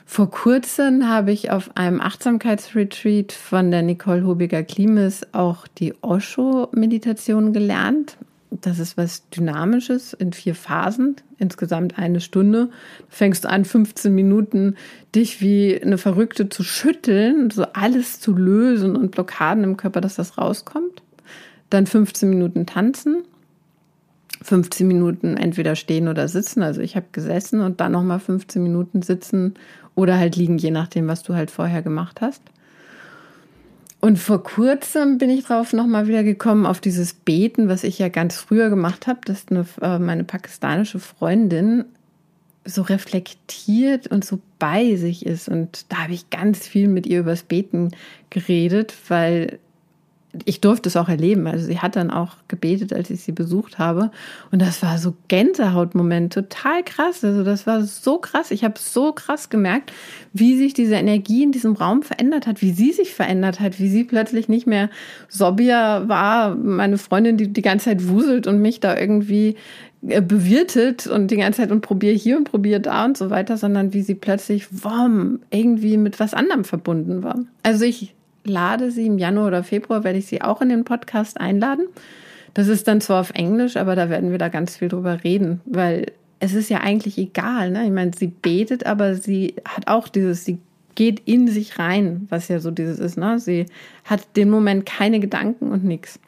Vor 0.07 0.29
kurzem 0.29 1.09
habe 1.09 1.31
ich 1.31 1.49
auf 1.49 1.75
einem 1.75 1.99
Achtsamkeitsretreat 1.99 3.31
von 3.31 3.71
der 3.71 3.81
Nicole 3.81 4.25
Hobiger-Klimes 4.25 5.33
auch 5.33 5.67
die 5.67 5.95
Osho-Meditation 6.01 7.53
gelernt 7.53 8.17
das 8.61 8.79
ist 8.79 8.97
was 8.97 9.29
Dynamisches 9.29 10.13
in 10.13 10.33
vier 10.33 10.55
Phasen, 10.55 11.15
insgesamt 11.37 11.97
eine 11.97 12.21
Stunde. 12.21 12.67
Du 12.99 13.05
fängst 13.09 13.45
an, 13.45 13.65
15 13.65 14.13
Minuten 14.13 14.75
dich 15.13 15.41
wie 15.41 15.81
eine 15.81 15.97
Verrückte 15.97 16.49
zu 16.49 16.63
schütteln, 16.63 17.49
so 17.49 17.63
alles 17.73 18.19
zu 18.19 18.33
lösen 18.33 18.95
und 18.95 19.11
Blockaden 19.11 19.63
im 19.63 19.77
Körper, 19.77 20.01
dass 20.01 20.15
das 20.15 20.37
rauskommt. 20.37 21.01
Dann 21.69 21.87
15 21.87 22.29
Minuten 22.29 22.65
tanzen, 22.65 23.23
15 24.41 24.87
Minuten 24.87 25.37
entweder 25.37 25.75
stehen 25.75 26.07
oder 26.07 26.27
sitzen. 26.27 26.61
Also 26.61 26.81
ich 26.81 26.95
habe 26.95 27.07
gesessen 27.11 27.61
und 27.61 27.81
dann 27.81 27.91
nochmal 27.91 28.19
15 28.19 28.61
Minuten 28.61 29.01
sitzen 29.01 29.55
oder 29.95 30.17
halt 30.17 30.35
liegen, 30.35 30.57
je 30.57 30.71
nachdem, 30.71 31.07
was 31.07 31.23
du 31.23 31.33
halt 31.33 31.51
vorher 31.51 31.81
gemacht 31.81 32.21
hast. 32.21 32.41
Und 34.05 34.19
vor 34.19 34.43
kurzem 34.43 35.17
bin 35.17 35.31
ich 35.31 35.45
drauf 35.45 35.73
nochmal 35.73 36.07
wieder 36.07 36.21
gekommen 36.21 36.67
auf 36.67 36.79
dieses 36.79 37.15
Beten, 37.15 37.69
was 37.69 37.83
ich 37.83 37.97
ja 37.97 38.07
ganz 38.07 38.37
früher 38.37 38.69
gemacht 38.69 39.07
habe, 39.07 39.21
dass 39.25 39.47
eine, 39.49 39.65
äh, 39.81 39.97
meine 39.97 40.23
pakistanische 40.23 40.99
Freundin 40.99 41.85
so 42.65 42.83
reflektiert 42.83 44.05
und 44.05 44.23
so 44.23 44.37
bei 44.59 44.95
sich 44.95 45.25
ist. 45.25 45.49
Und 45.49 45.91
da 45.91 46.03
habe 46.03 46.13
ich 46.13 46.29
ganz 46.29 46.67
viel 46.67 46.87
mit 46.87 47.07
ihr 47.07 47.21
übers 47.21 47.41
Beten 47.41 47.93
geredet, 48.29 48.93
weil 49.07 49.57
ich 50.45 50.61
durfte 50.61 50.89
es 50.89 50.97
auch 50.97 51.09
erleben. 51.09 51.47
Also 51.47 51.65
sie 51.65 51.79
hat 51.79 51.95
dann 51.95 52.11
auch 52.11 52.35
gebetet, 52.47 52.93
als 52.93 53.09
ich 53.09 53.21
sie 53.21 53.31
besucht 53.31 53.79
habe. 53.79 54.11
Und 54.51 54.61
das 54.61 54.81
war 54.83 54.97
so 54.97 55.15
Gänsehautmoment, 55.27 56.33
total 56.33 56.83
krass. 56.83 57.23
Also 57.23 57.43
das 57.43 57.65
war 57.65 57.83
so 57.83 58.17
krass. 58.17 58.51
Ich 58.51 58.63
habe 58.63 58.75
so 58.77 59.11
krass 59.13 59.49
gemerkt, 59.49 59.93
wie 60.33 60.57
sich 60.57 60.73
diese 60.73 60.95
Energie 60.95 61.43
in 61.43 61.51
diesem 61.51 61.73
Raum 61.73 62.03
verändert 62.03 62.47
hat, 62.47 62.61
wie 62.61 62.71
sie 62.71 62.91
sich 62.91 63.13
verändert 63.13 63.59
hat, 63.59 63.79
wie 63.79 63.89
sie 63.89 64.03
plötzlich 64.03 64.49
nicht 64.49 64.67
mehr 64.67 64.89
Sobia 65.29 66.07
war, 66.07 66.55
meine 66.55 66.97
Freundin, 66.97 67.37
die 67.37 67.47
die 67.47 67.61
ganze 67.61 67.85
Zeit 67.85 68.07
wuselt 68.07 68.47
und 68.47 68.61
mich 68.61 68.79
da 68.79 68.97
irgendwie 68.97 69.55
äh, 70.07 70.21
bewirtet 70.21 71.07
und 71.07 71.31
die 71.31 71.37
ganze 71.37 71.61
Zeit 71.61 71.71
und 71.71 71.81
probiere 71.81 72.15
hier 72.15 72.37
und 72.37 72.45
probiere 72.45 72.79
da 72.79 73.05
und 73.05 73.17
so 73.17 73.29
weiter, 73.29 73.57
sondern 73.57 73.93
wie 73.93 74.01
sie 74.01 74.15
plötzlich, 74.15 74.83
wom, 74.83 75.39
irgendwie 75.49 75.97
mit 75.97 76.19
was 76.19 76.33
anderem 76.33 76.63
verbunden 76.63 77.23
war. 77.23 77.39
Also 77.63 77.85
ich 77.85 78.13
lade 78.45 78.91
sie 78.91 79.05
im 79.05 79.17
Januar 79.17 79.47
oder 79.47 79.63
Februar, 79.63 80.03
werde 80.03 80.19
ich 80.19 80.27
sie 80.27 80.41
auch 80.41 80.61
in 80.61 80.69
den 80.69 80.83
Podcast 80.83 81.39
einladen. 81.39 81.87
Das 82.53 82.67
ist 82.67 82.87
dann 82.87 83.01
zwar 83.01 83.21
auf 83.21 83.31
Englisch, 83.31 83.75
aber 83.75 83.95
da 83.95 84.09
werden 84.09 84.31
wir 84.31 84.37
da 84.37 84.47
ganz 84.47 84.77
viel 84.77 84.87
drüber 84.87 85.23
reden, 85.23 85.61
weil 85.65 86.13
es 86.39 86.53
ist 86.53 86.69
ja 86.69 86.79
eigentlich 86.79 87.17
egal. 87.17 87.71
Ne? 87.71 87.85
Ich 87.85 87.91
meine, 87.91 88.11
sie 88.17 88.27
betet, 88.27 88.85
aber 88.85 89.15
sie 89.15 89.55
hat 89.65 89.87
auch 89.87 90.07
dieses, 90.07 90.45
sie 90.45 90.59
geht 90.95 91.21
in 91.25 91.47
sich 91.47 91.77
rein, 91.77 92.27
was 92.29 92.47
ja 92.47 92.59
so 92.59 92.71
dieses 92.71 92.99
ist. 92.99 93.17
Ne? 93.17 93.39
Sie 93.39 93.65
hat 94.05 94.21
den 94.37 94.49
Moment 94.49 94.85
keine 94.85 95.19
Gedanken 95.19 95.71
und 95.71 95.83
nichts. 95.83 96.19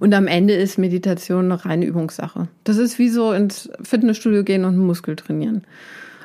Und 0.00 0.12
am 0.12 0.26
Ende 0.26 0.54
ist 0.54 0.76
Meditation 0.76 1.44
eine 1.44 1.64
reine 1.64 1.86
Übungssache. 1.86 2.48
Das 2.64 2.78
ist 2.78 2.98
wie 2.98 3.08
so 3.08 3.32
ins 3.32 3.70
Fitnessstudio 3.80 4.42
gehen 4.42 4.64
und 4.64 4.76
Muskel 4.76 5.14
trainieren. 5.14 5.62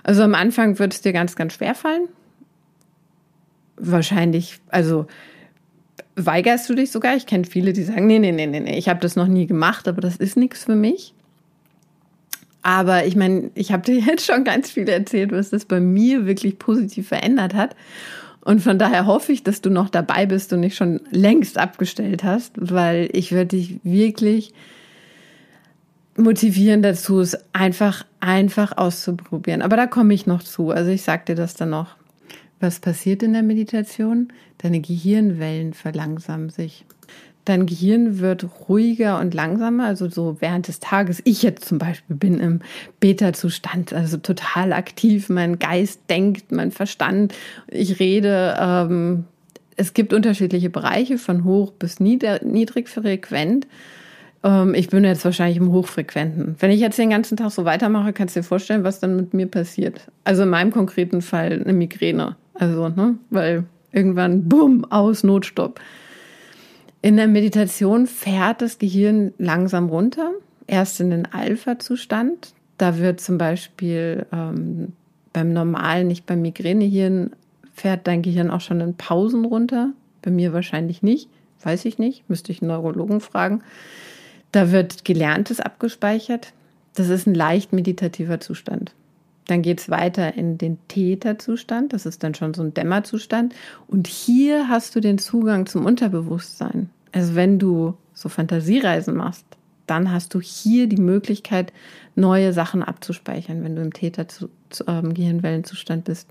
Also 0.03 0.23
am 0.23 0.33
Anfang 0.33 0.79
wird 0.79 0.93
es 0.93 1.01
dir 1.01 1.13
ganz, 1.13 1.35
ganz 1.35 1.53
schwer 1.53 1.75
fallen 1.75 2.07
wahrscheinlich, 3.77 4.59
also 4.69 5.07
weigerst 6.15 6.69
du 6.69 6.75
dich 6.75 6.91
sogar? 6.91 7.15
Ich 7.15 7.25
kenne 7.25 7.45
viele, 7.45 7.73
die 7.73 7.83
sagen, 7.83 8.07
nee, 8.07 8.19
nee, 8.19 8.31
nee, 8.31 8.47
nee, 8.47 8.77
ich 8.77 8.89
habe 8.89 8.99
das 8.99 9.15
noch 9.15 9.27
nie 9.27 9.47
gemacht, 9.47 9.87
aber 9.87 10.01
das 10.01 10.17
ist 10.17 10.35
nichts 10.37 10.65
für 10.65 10.75
mich. 10.75 11.13
Aber 12.63 13.05
ich 13.05 13.15
meine, 13.15 13.51
ich 13.55 13.71
habe 13.71 13.83
dir 13.83 13.99
jetzt 14.07 14.25
schon 14.25 14.43
ganz 14.43 14.71
viel 14.71 14.89
erzählt, 14.89 15.31
was 15.31 15.51
das 15.51 15.65
bei 15.65 15.79
mir 15.79 16.25
wirklich 16.25 16.59
positiv 16.59 17.07
verändert 17.07 17.53
hat. 17.53 17.75
Und 18.47 18.61
von 18.61 18.79
daher 18.79 19.05
hoffe 19.05 19.33
ich, 19.33 19.43
dass 19.43 19.59
du 19.59 19.69
noch 19.69 19.89
dabei 19.89 20.25
bist 20.25 20.53
und 20.53 20.61
nicht 20.61 20.77
schon 20.77 21.01
längst 21.11 21.57
abgestellt 21.57 22.23
hast, 22.23 22.53
weil 22.55 23.09
ich 23.11 23.33
würde 23.33 23.57
dich 23.57 23.79
wirklich 23.83 24.53
motivieren 26.15 26.81
dazu, 26.81 27.19
es 27.19 27.37
einfach, 27.53 28.05
einfach 28.21 28.77
auszuprobieren. 28.77 29.61
Aber 29.61 29.75
da 29.75 29.85
komme 29.85 30.13
ich 30.13 30.27
noch 30.27 30.41
zu. 30.41 30.71
Also 30.71 30.91
ich 30.91 31.01
sag 31.01 31.25
dir 31.25 31.35
das 31.35 31.55
dann 31.55 31.71
noch. 31.71 31.96
Was 32.59 32.79
passiert 32.79 33.23
in 33.23 33.33
der 33.33 33.43
Meditation? 33.43 34.33
Deine 34.57 34.79
Gehirnwellen 34.79 35.73
verlangsamen 35.73 36.49
sich. 36.49 36.85
Dein 37.45 37.65
Gehirn 37.65 38.19
wird 38.19 38.45
ruhiger 38.67 39.19
und 39.19 39.33
langsamer, 39.33 39.85
also 39.85 40.09
so 40.09 40.35
während 40.41 40.67
des 40.67 40.81
Tages. 40.81 41.21
Ich 41.23 41.43
jetzt 41.43 41.63
zum 41.63 41.77
Beispiel 41.77 42.17
bin 42.17 42.39
im 42.39 42.59
Beta-Zustand, 42.99 43.93
also 43.93 44.17
total 44.17 44.73
aktiv. 44.73 45.29
Mein 45.29 45.57
Geist 45.57 46.01
denkt, 46.09 46.51
mein 46.51 46.71
Verstand, 46.71 47.33
ich 47.69 48.01
rede. 48.01 48.57
Ähm, 48.59 49.23
es 49.77 49.93
gibt 49.93 50.11
unterschiedliche 50.11 50.69
Bereiche 50.69 51.17
von 51.17 51.45
hoch 51.45 51.71
bis 51.71 52.01
niedrigfrequent. 52.01 53.67
Ähm, 54.43 54.73
ich 54.73 54.89
bin 54.89 55.03
jetzt 55.03 55.23
wahrscheinlich 55.23 55.57
im 55.57 55.71
Hochfrequenten. 55.71 56.55
Wenn 56.59 56.71
ich 56.71 56.79
jetzt 56.79 56.97
den 56.97 57.11
ganzen 57.11 57.37
Tag 57.37 57.51
so 57.51 57.63
weitermache, 57.63 58.11
kannst 58.11 58.35
du 58.35 58.41
dir 58.41 58.43
vorstellen, 58.43 58.83
was 58.83 58.99
dann 58.99 59.15
mit 59.15 59.33
mir 59.33 59.47
passiert. 59.47 60.01
Also 60.23 60.43
in 60.43 60.49
meinem 60.49 60.71
konkreten 60.71 61.21
Fall 61.21 61.61
eine 61.63 61.73
Migräne. 61.73 62.35
Also, 62.59 62.89
ne, 62.89 63.17
weil 63.29 63.65
irgendwann, 63.91 64.47
bumm, 64.47 64.85
aus, 64.85 65.23
Notstopp. 65.23 65.79
In 67.01 67.17
der 67.17 67.27
Meditation 67.27 68.07
fährt 68.07 68.61
das 68.61 68.79
Gehirn 68.79 69.33
langsam 69.37 69.89
runter, 69.89 70.31
erst 70.65 70.99
in 70.99 71.11
den 71.11 71.25
Alpha-Zustand. 71.25 72.53
Da 72.77 72.97
wird 72.97 73.21
zum 73.21 73.37
Beispiel 73.37 74.25
ähm, 74.31 74.93
beim 75.33 75.53
normalen, 75.53 76.07
nicht 76.07 76.25
beim 76.25 76.41
Migränehirn, 76.41 77.31
fährt 77.73 78.07
dein 78.07 78.23
Gehirn 78.23 78.49
auch 78.49 78.61
schon 78.61 78.81
in 78.81 78.95
Pausen 78.95 79.45
runter. 79.45 79.91
Bei 80.21 80.31
mir 80.31 80.53
wahrscheinlich 80.53 81.03
nicht, 81.03 81.29
weiß 81.63 81.85
ich 81.85 81.99
nicht, 81.99 82.27
müsste 82.29 82.51
ich 82.51 82.61
einen 82.61 82.69
Neurologen 82.69 83.21
fragen. 83.21 83.61
Da 84.51 84.71
wird 84.71 85.05
Gelerntes 85.05 85.59
abgespeichert. 85.59 86.53
Das 86.95 87.09
ist 87.09 87.27
ein 87.27 87.35
leicht 87.35 87.73
meditativer 87.73 88.39
Zustand. 88.39 88.93
Dann 89.47 89.61
geht 89.61 89.79
es 89.79 89.89
weiter 89.89 90.35
in 90.35 90.57
den 90.57 90.77
Täterzustand, 90.89 91.93
das 91.93 92.05
ist 92.05 92.21
dann 92.23 92.35
schon 92.35 92.53
so 92.53 92.63
ein 92.63 92.73
Dämmerzustand. 92.73 93.55
Und 93.87 94.07
hier 94.07 94.67
hast 94.67 94.93
du 94.95 94.99
den 94.99 95.17
Zugang 95.17 95.65
zum 95.65 95.85
Unterbewusstsein. 95.85 96.89
Also 97.13 97.35
wenn 97.35 97.57
du 97.57 97.93
so 98.13 98.27
Fantasiereisen 98.29 99.15
machst, 99.15 99.45
dann 99.85 100.11
hast 100.11 100.33
du 100.33 100.41
hier 100.41 100.87
die 100.87 101.01
Möglichkeit, 101.01 101.71
neue 102.15 102.51
Sachen 102.51 102.83
abzuspeichern, 102.83 103.63
wenn 103.63 103.75
du 103.75 103.81
im 103.81 103.93
Täter-Gehirnwellenzustand 103.93 106.03
bist. 106.03 106.27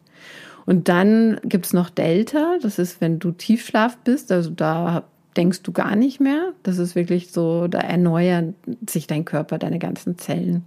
Und 0.66 0.88
dann 0.88 1.40
gibt 1.44 1.64
es 1.66 1.73
noch 1.73 1.90
Delta, 1.90 2.58
das 2.61 2.78
ist, 2.78 3.00
wenn 3.00 3.18
du 3.18 3.32
Tiefschlaf 3.32 3.96
bist, 3.99 4.30
also 4.30 4.50
da 4.50 5.04
denkst 5.37 5.62
du 5.62 5.73
gar 5.73 5.96
nicht 5.96 6.20
mehr. 6.20 6.52
Das 6.62 6.78
ist 6.78 6.94
wirklich 6.94 7.30
so, 7.30 7.68
da 7.68 7.78
erneuert 7.78 8.54
sich 8.88 9.06
dein 9.06 9.25
Körper, 9.25 9.58
deine 9.58 9.78
ganzen 9.78 10.18
Zellen. 10.18 10.64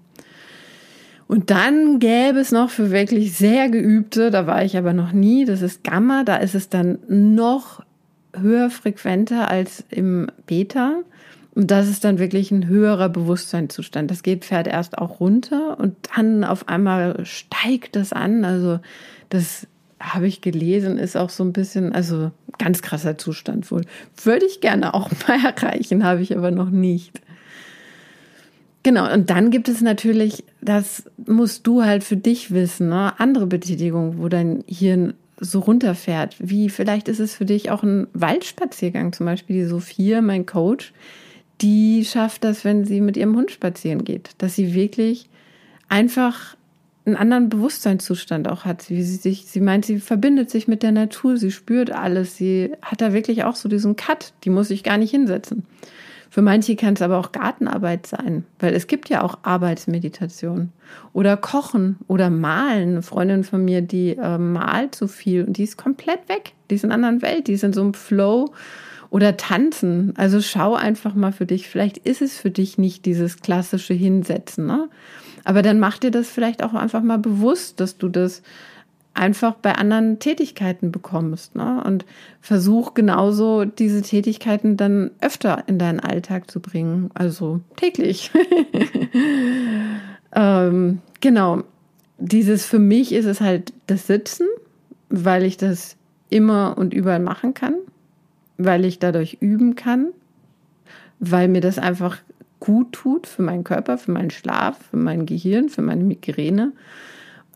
Und 1.29 1.51
dann 1.51 1.99
gäbe 1.99 2.39
es 2.39 2.51
noch 2.51 2.71
für 2.71 2.89
wirklich 2.89 3.33
sehr 3.33 3.69
geübte, 3.69 4.31
da 4.31 4.47
war 4.47 4.65
ich 4.65 4.75
aber 4.75 4.93
noch 4.93 5.11
nie, 5.11 5.45
das 5.45 5.61
ist 5.61 5.83
Gamma, 5.83 6.23
da 6.23 6.37
ist 6.37 6.55
es 6.55 6.69
dann 6.69 6.97
noch 7.07 7.83
höher 8.35 8.71
frequenter 8.71 9.47
als 9.47 9.83
im 9.91 10.31
Beta. 10.47 11.03
Und 11.53 11.69
das 11.69 11.87
ist 11.87 12.03
dann 12.03 12.17
wirklich 12.17 12.49
ein 12.49 12.65
höherer 12.65 13.09
Bewusstseinszustand. 13.09 14.09
Das 14.09 14.23
geht 14.23 14.43
fährt 14.43 14.65
erst 14.65 14.97
auch 14.97 15.19
runter 15.19 15.79
und 15.79 15.95
dann 16.15 16.43
auf 16.43 16.67
einmal 16.67 17.23
steigt 17.27 17.95
das 17.95 18.11
an. 18.11 18.43
Also 18.43 18.79
das 19.29 19.67
habe 19.99 20.25
ich 20.25 20.41
gelesen, 20.41 20.97
ist 20.97 21.15
auch 21.15 21.29
so 21.29 21.43
ein 21.43 21.53
bisschen, 21.53 21.93
also 21.93 22.31
ganz 22.57 22.81
krasser 22.81 23.19
Zustand 23.19 23.69
wohl. 23.69 23.85
Würde 24.23 24.47
ich 24.47 24.61
gerne 24.61 24.95
auch 24.95 25.11
mal 25.27 25.37
erreichen, 25.45 26.03
habe 26.03 26.23
ich 26.23 26.35
aber 26.35 26.49
noch 26.49 26.71
nicht. 26.71 27.21
Genau, 28.83 29.11
und 29.13 29.29
dann 29.29 29.51
gibt 29.51 29.67
es 29.67 29.81
natürlich, 29.81 30.45
das 30.61 31.03
musst 31.25 31.67
du 31.67 31.83
halt 31.83 32.03
für 32.03 32.15
dich 32.15 32.51
wissen, 32.51 32.89
ne? 32.89 33.19
andere 33.19 33.45
Betätigungen, 33.45 34.19
wo 34.19 34.29
dein 34.29 34.63
Hirn 34.67 35.15
so 35.39 35.59
runterfährt. 35.59 36.35
Wie 36.39 36.69
vielleicht 36.69 37.07
ist 37.07 37.19
es 37.19 37.35
für 37.35 37.45
dich 37.45 37.71
auch 37.71 37.83
ein 37.83 38.07
Waldspaziergang, 38.13 39.11
zum 39.13 39.25
Beispiel 39.25 39.57
die 39.57 39.65
Sophia, 39.65 40.21
mein 40.21 40.45
Coach, 40.45 40.93
die 41.61 42.05
schafft 42.05 42.43
das, 42.43 42.63
wenn 42.63 42.85
sie 42.85 43.01
mit 43.01 43.17
ihrem 43.17 43.35
Hund 43.35 43.51
spazieren 43.51 44.05
geht, 44.05 44.31
dass 44.37 44.55
sie 44.55 44.73
wirklich 44.73 45.29
einfach 45.89 46.55
einen 47.05 47.15
anderen 47.15 47.49
Bewusstseinszustand 47.49 48.47
auch 48.47 48.65
hat. 48.65 48.89
Wie 48.89 49.01
sie 49.03 49.15
sich, 49.15 49.45
sie 49.45 49.61
meint, 49.61 49.85
sie 49.85 49.99
verbindet 49.99 50.49
sich 50.49 50.67
mit 50.67 50.83
der 50.83 50.91
Natur, 50.91 51.37
sie 51.37 51.51
spürt 51.51 51.91
alles, 51.91 52.37
sie 52.37 52.71
hat 52.81 53.01
da 53.01 53.13
wirklich 53.13 53.43
auch 53.43 53.55
so 53.55 53.67
diesen 53.67 53.95
Cut, 53.95 54.33
die 54.43 54.49
muss 54.49 54.69
sich 54.69 54.83
gar 54.83 54.97
nicht 54.97 55.11
hinsetzen. 55.11 55.65
Für 56.29 56.43
manche 56.43 56.75
kann 56.75 56.93
es 56.93 57.01
aber 57.01 57.17
auch 57.17 57.31
Gartenarbeit 57.31 58.05
sein, 58.05 58.45
weil 58.59 58.73
es 58.73 58.85
gibt 58.85 59.09
ja 59.09 59.23
auch 59.23 59.39
Arbeitsmeditation 59.41 60.71
oder 61.11 61.37
Kochen 61.37 61.97
oder 62.07 62.29
Malen. 62.29 62.89
Eine 62.89 63.01
Freundin 63.01 63.43
von 63.43 63.65
mir, 63.65 63.81
die 63.81 64.11
äh, 64.11 64.37
malt 64.37 64.93
so 64.93 65.07
viel 65.07 65.43
und 65.43 65.57
die 65.57 65.63
ist 65.63 65.77
komplett 65.77 66.29
weg. 66.29 66.53
Die 66.69 66.75
ist 66.75 66.83
in 66.83 66.91
einer 66.91 67.07
anderen 67.07 67.23
Welt, 67.23 67.47
die 67.47 67.53
ist 67.53 67.63
in 67.63 67.73
so 67.73 67.81
einem 67.81 67.95
Flow 67.95 68.53
oder 69.09 69.37
tanzen. 69.37 70.13
Also 70.17 70.39
schau 70.39 70.75
einfach 70.75 71.15
mal 71.15 71.31
für 71.31 71.47
dich. 71.47 71.67
Vielleicht 71.67 71.97
ist 71.97 72.21
es 72.21 72.37
für 72.37 72.51
dich 72.51 72.77
nicht 72.77 73.05
dieses 73.05 73.41
klassische 73.41 73.95
Hinsetzen, 73.95 74.67
ne? 74.67 74.87
Aber 75.45 75.61
dann 75.61 75.79
mach 75.79 75.97
dir 75.97 76.11
das 76.11 76.29
vielleicht 76.29 76.61
auch 76.61 76.73
einfach 76.73 77.01
mal 77.01 77.17
bewusst, 77.17 77.79
dass 77.79 77.97
du 77.97 78.09
das 78.09 78.43
einfach 79.19 79.55
bei 79.55 79.75
anderen 79.75 80.19
Tätigkeiten 80.19 80.91
bekommst. 80.91 81.55
Ne? 81.55 81.83
Und 81.85 82.05
versuch 82.41 82.93
genauso 82.93 83.65
diese 83.65 84.01
Tätigkeiten 84.01 84.77
dann 84.77 85.11
öfter 85.21 85.63
in 85.67 85.77
deinen 85.77 85.99
Alltag 85.99 86.49
zu 86.49 86.59
bringen, 86.59 87.11
also 87.13 87.59
täglich. 87.75 88.31
ähm, 90.35 90.99
genau. 91.19 91.63
Dieses 92.17 92.65
für 92.65 92.79
mich 92.79 93.13
ist 93.13 93.25
es 93.25 93.39
halt 93.39 93.73
das 93.87 94.07
Sitzen, 94.07 94.47
weil 95.09 95.43
ich 95.43 95.57
das 95.57 95.95
immer 96.29 96.77
und 96.77 96.93
überall 96.93 97.19
machen 97.19 97.53
kann, 97.53 97.75
weil 98.57 98.85
ich 98.85 98.99
dadurch 98.99 99.37
üben 99.39 99.75
kann, 99.75 100.09
weil 101.19 101.47
mir 101.47 101.61
das 101.61 101.77
einfach 101.77 102.17
gut 102.59 102.91
tut 102.93 103.25
für 103.25 103.41
meinen 103.41 103.63
Körper, 103.63 103.97
für 103.97 104.11
meinen 104.11 104.31
Schlaf, 104.31 104.77
für 104.91 104.97
mein 104.97 105.25
Gehirn, 105.25 105.69
für 105.69 105.81
meine 105.81 106.03
Migräne 106.03 106.73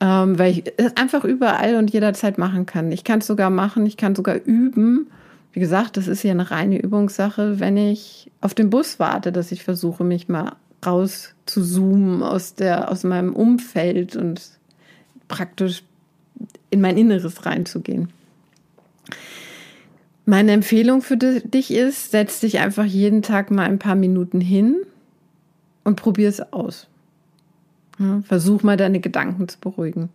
ähm, 0.03 0.37
weil 0.37 0.51
ich 0.51 0.73
es 0.75 0.97
einfach 0.97 1.23
überall 1.23 1.75
und 1.75 1.93
jederzeit 1.93 2.37
machen 2.37 2.65
kann. 2.65 2.91
Ich 2.91 3.05
kann 3.05 3.19
es 3.19 3.27
sogar 3.27 3.49
machen, 3.49 3.85
ich 3.85 3.95
kann 3.95 4.15
sogar 4.15 4.35
üben. 4.35 5.07
Wie 5.53 5.61
gesagt, 5.61 5.95
das 5.95 6.09
ist 6.09 6.23
ja 6.23 6.31
eine 6.31 6.51
reine 6.51 6.77
Übungssache, 6.77 7.61
wenn 7.61 7.77
ich 7.77 8.29
auf 8.41 8.53
den 8.53 8.69
Bus 8.69 8.99
warte, 8.99 9.31
dass 9.31 9.53
ich 9.53 9.63
versuche, 9.63 10.03
mich 10.03 10.27
mal 10.27 10.57
raus 10.85 11.33
zu 11.45 11.63
zoomen 11.63 12.21
aus, 12.21 12.53
der, 12.53 12.91
aus 12.91 13.05
meinem 13.05 13.33
Umfeld 13.33 14.17
und 14.17 14.41
praktisch 15.29 15.83
in 16.69 16.81
mein 16.81 16.97
Inneres 16.97 17.45
reinzugehen. 17.45 18.09
Meine 20.25 20.51
Empfehlung 20.51 21.01
für 21.01 21.15
dich 21.15 21.71
ist, 21.71 22.11
setz 22.11 22.41
dich 22.41 22.59
einfach 22.59 22.85
jeden 22.85 23.21
Tag 23.21 23.51
mal 23.51 23.67
ein 23.67 23.79
paar 23.79 23.95
Minuten 23.95 24.41
hin 24.41 24.75
und 25.85 25.95
probier 25.95 26.27
es 26.27 26.41
aus. 26.51 26.89
Versuch 28.25 28.63
mal 28.63 28.77
deine 28.77 28.99
Gedanken 28.99 29.47
zu 29.47 29.59
beruhigen. 29.59 30.09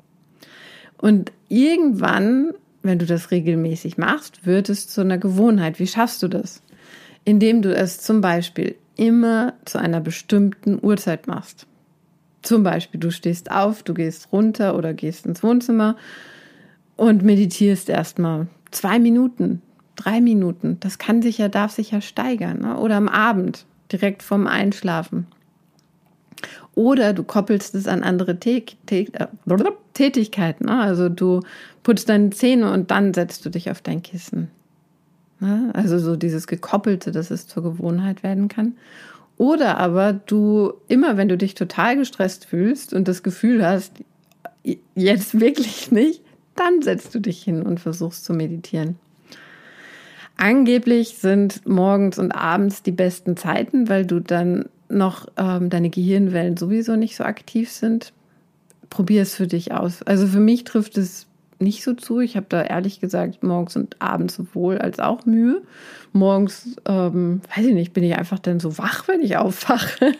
Und 0.96 1.32
irgendwann, 1.48 2.52
wenn 2.82 2.98
du 2.98 3.06
das 3.06 3.30
regelmäßig 3.30 3.98
machst, 3.98 4.46
wird 4.46 4.68
es 4.68 4.88
zu 4.88 5.00
einer 5.00 5.18
Gewohnheit. 5.18 5.78
Wie 5.78 5.86
schaffst 5.86 6.22
du 6.22 6.28
das? 6.28 6.62
Indem 7.24 7.62
du 7.62 7.74
es 7.74 8.00
zum 8.00 8.20
Beispiel 8.20 8.76
immer 8.96 9.54
zu 9.64 9.78
einer 9.78 10.00
bestimmten 10.00 10.78
Uhrzeit 10.82 11.26
machst. 11.26 11.66
Zum 12.42 12.62
Beispiel, 12.62 13.00
du 13.00 13.10
stehst 13.10 13.50
auf, 13.50 13.82
du 13.82 13.94
gehst 13.94 14.32
runter 14.32 14.76
oder 14.76 14.92
gehst 14.92 15.26
ins 15.26 15.42
Wohnzimmer 15.42 15.96
und 16.96 17.22
meditierst 17.22 17.88
erstmal 17.88 18.48
zwei 18.70 18.98
Minuten, 18.98 19.62
drei 19.96 20.20
Minuten. 20.20 20.78
Das 20.80 20.98
kann 20.98 21.22
sich 21.22 21.38
ja, 21.38 21.48
darf 21.48 21.72
sich 21.72 21.92
ja 21.92 22.00
steigern. 22.00 22.60
Ne? 22.60 22.76
Oder 22.76 22.96
am 22.96 23.08
Abend, 23.08 23.66
direkt 23.92 24.22
vorm 24.22 24.46
Einschlafen. 24.46 25.26
Oder 26.74 27.12
du 27.12 27.24
koppelst 27.24 27.74
es 27.74 27.88
an 27.88 28.02
andere 28.02 28.32
äh, 28.32 29.06
Tätigkeiten. 29.94 30.66
Ne? 30.66 30.80
Also 30.80 31.08
du 31.08 31.40
putzt 31.82 32.08
deine 32.08 32.30
Zähne 32.30 32.72
und 32.72 32.90
dann 32.90 33.14
setzt 33.14 33.44
du 33.44 33.50
dich 33.50 33.70
auf 33.70 33.80
dein 33.80 34.02
Kissen. 34.02 34.50
Ne? 35.40 35.70
Also 35.74 35.98
so 35.98 36.16
dieses 36.16 36.46
Gekoppelte, 36.46 37.12
dass 37.12 37.30
es 37.30 37.46
zur 37.46 37.62
Gewohnheit 37.62 38.22
werden 38.22 38.48
kann. 38.48 38.74
Oder 39.36 39.78
aber 39.78 40.12
du 40.12 40.72
immer, 40.88 41.16
wenn 41.16 41.28
du 41.28 41.38
dich 41.38 41.54
total 41.54 41.96
gestresst 41.96 42.44
fühlst 42.44 42.92
und 42.92 43.06
das 43.06 43.22
Gefühl 43.22 43.64
hast, 43.64 43.92
jetzt 44.94 45.40
wirklich 45.40 45.90
nicht, 45.92 46.22
dann 46.56 46.82
setzt 46.82 47.14
du 47.14 47.20
dich 47.20 47.42
hin 47.42 47.62
und 47.62 47.78
versuchst 47.78 48.24
zu 48.24 48.32
meditieren. 48.32 48.96
Angeblich 50.36 51.18
sind 51.18 51.66
morgens 51.66 52.18
und 52.18 52.32
abends 52.32 52.82
die 52.82 52.92
besten 52.92 53.36
Zeiten, 53.36 53.88
weil 53.88 54.06
du 54.06 54.20
dann 54.20 54.66
noch 54.88 55.26
ähm, 55.36 55.70
deine 55.70 55.90
Gehirnwellen 55.90 56.56
sowieso 56.56 56.96
nicht 56.96 57.16
so 57.16 57.24
aktiv 57.24 57.70
sind, 57.70 58.12
probier 58.90 59.22
es 59.22 59.34
für 59.34 59.46
dich 59.46 59.72
aus. 59.72 60.02
Also 60.02 60.26
für 60.26 60.40
mich 60.40 60.64
trifft 60.64 60.96
es 60.96 61.26
nicht 61.60 61.82
so 61.82 61.94
zu. 61.94 62.20
Ich 62.20 62.36
habe 62.36 62.46
da 62.48 62.62
ehrlich 62.62 63.00
gesagt 63.00 63.42
morgens 63.42 63.76
und 63.76 64.00
abends 64.00 64.34
sowohl 64.36 64.78
als 64.78 65.00
auch 65.00 65.26
Mühe. 65.26 65.62
Morgens, 66.12 66.76
ähm, 66.86 67.40
weiß 67.54 67.66
ich 67.66 67.74
nicht, 67.74 67.92
bin 67.92 68.04
ich 68.04 68.16
einfach 68.16 68.38
dann 68.38 68.60
so 68.60 68.78
wach, 68.78 69.08
wenn 69.08 69.20
ich 69.20 69.36
aufwache, 69.36 70.12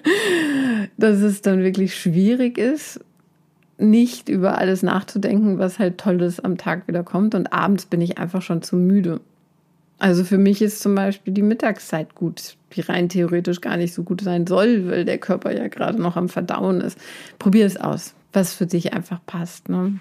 dass 0.96 1.20
es 1.20 1.40
dann 1.42 1.62
wirklich 1.62 1.98
schwierig 1.98 2.58
ist, 2.58 3.00
nicht 3.78 4.28
über 4.28 4.58
alles 4.58 4.82
nachzudenken, 4.82 5.58
was 5.58 5.78
halt 5.78 5.98
Tolles 5.98 6.40
am 6.40 6.58
Tag 6.58 6.88
wieder 6.88 7.04
kommt. 7.04 7.34
Und 7.34 7.52
abends 7.52 7.86
bin 7.86 8.00
ich 8.00 8.18
einfach 8.18 8.42
schon 8.42 8.62
zu 8.62 8.76
müde. 8.76 9.20
Also 9.98 10.24
für 10.24 10.38
mich 10.38 10.62
ist 10.62 10.80
zum 10.80 10.94
Beispiel 10.94 11.32
die 11.32 11.42
Mittagszeit 11.42 12.14
gut, 12.14 12.56
die 12.74 12.82
rein 12.82 13.08
theoretisch 13.08 13.60
gar 13.60 13.76
nicht 13.76 13.92
so 13.92 14.04
gut 14.04 14.20
sein 14.20 14.46
soll, 14.46 14.88
weil 14.88 15.04
der 15.04 15.18
Körper 15.18 15.52
ja 15.52 15.66
gerade 15.68 16.00
noch 16.00 16.16
am 16.16 16.28
Verdauen 16.28 16.80
ist. 16.80 16.98
Probier 17.38 17.66
es 17.66 17.76
aus, 17.76 18.14
was 18.32 18.54
für 18.54 18.66
dich 18.66 18.92
einfach 18.92 19.20
passt. 19.26 19.68
Ne? 19.68 19.98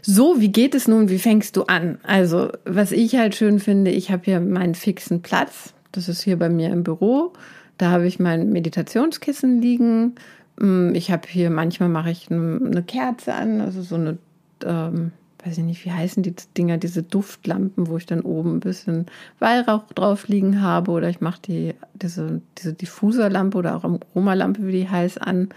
So, 0.00 0.40
wie 0.40 0.52
geht 0.52 0.74
es 0.74 0.88
nun? 0.88 1.10
Wie 1.10 1.18
fängst 1.18 1.56
du 1.56 1.64
an? 1.64 1.98
Also, 2.04 2.52
was 2.64 2.92
ich 2.92 3.16
halt 3.16 3.34
schön 3.34 3.58
finde, 3.58 3.90
ich 3.90 4.10
habe 4.10 4.22
hier 4.24 4.40
meinen 4.40 4.74
fixen 4.74 5.20
Platz. 5.20 5.74
Das 5.92 6.08
ist 6.08 6.22
hier 6.22 6.38
bei 6.38 6.48
mir 6.48 6.70
im 6.70 6.84
Büro. 6.84 7.32
Da 7.76 7.90
habe 7.90 8.06
ich 8.06 8.18
mein 8.18 8.50
Meditationskissen 8.50 9.60
liegen. 9.60 10.14
Mm, 10.58 10.94
ich 10.94 11.10
habe 11.10 11.28
hier, 11.28 11.50
manchmal 11.50 11.88
mache 11.90 12.10
ich 12.10 12.30
eine 12.30 12.82
Kerze 12.86 13.34
an, 13.34 13.60
also 13.60 13.82
so 13.82 13.96
eine 13.96 14.18
ähm, 14.64 15.12
weiß 15.46 15.58
ich 15.58 15.64
nicht, 15.64 15.84
wie 15.84 15.92
heißen 15.92 16.22
die 16.22 16.34
Dinger, 16.56 16.76
diese 16.76 17.02
Duftlampen, 17.02 17.86
wo 17.86 17.96
ich 17.96 18.06
dann 18.06 18.22
oben 18.22 18.56
ein 18.56 18.60
bisschen 18.60 19.06
Weihrauch 19.38 19.84
drauf 19.94 20.26
liegen 20.28 20.60
habe 20.60 20.90
oder 20.90 21.08
ich 21.08 21.20
mache 21.20 21.40
die, 21.42 21.74
diese, 21.94 22.42
diese 22.58 22.72
Diffuserlampe 22.72 23.56
oder 23.56 23.76
auch 23.76 23.84
Aromalampe, 23.84 24.66
wie 24.66 24.72
die 24.72 24.88
heißt, 24.88 25.22
an. 25.22 25.50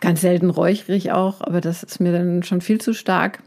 Ganz 0.00 0.20
selten 0.20 0.48
räuchere 0.48 0.94
ich 0.94 1.12
auch, 1.12 1.40
aber 1.40 1.60
das 1.60 1.82
ist 1.82 2.00
mir 2.00 2.12
dann 2.12 2.42
schon 2.44 2.60
viel 2.60 2.80
zu 2.80 2.94
stark. 2.94 3.42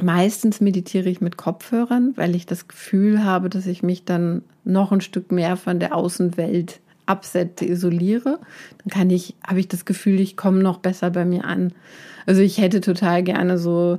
Meistens 0.00 0.60
meditiere 0.60 1.08
ich 1.08 1.20
mit 1.20 1.36
Kopfhörern, 1.36 2.12
weil 2.16 2.34
ich 2.34 2.46
das 2.46 2.68
Gefühl 2.68 3.24
habe, 3.24 3.50
dass 3.50 3.66
ich 3.66 3.82
mich 3.82 4.04
dann 4.04 4.42
noch 4.64 4.92
ein 4.92 5.00
Stück 5.00 5.32
mehr 5.32 5.56
von 5.56 5.80
der 5.80 5.94
Außenwelt 5.94 6.80
absetze, 7.06 7.64
isoliere. 7.64 8.38
Dann 8.78 8.90
kann 8.90 9.10
ich, 9.10 9.34
habe 9.46 9.60
ich 9.60 9.68
das 9.68 9.84
Gefühl, 9.84 10.20
ich 10.20 10.36
komme 10.36 10.62
noch 10.62 10.78
besser 10.78 11.10
bei 11.10 11.24
mir 11.24 11.44
an. 11.44 11.72
Also 12.26 12.42
ich 12.42 12.58
hätte 12.58 12.80
total 12.80 13.22
gerne 13.22 13.58
so 13.58 13.98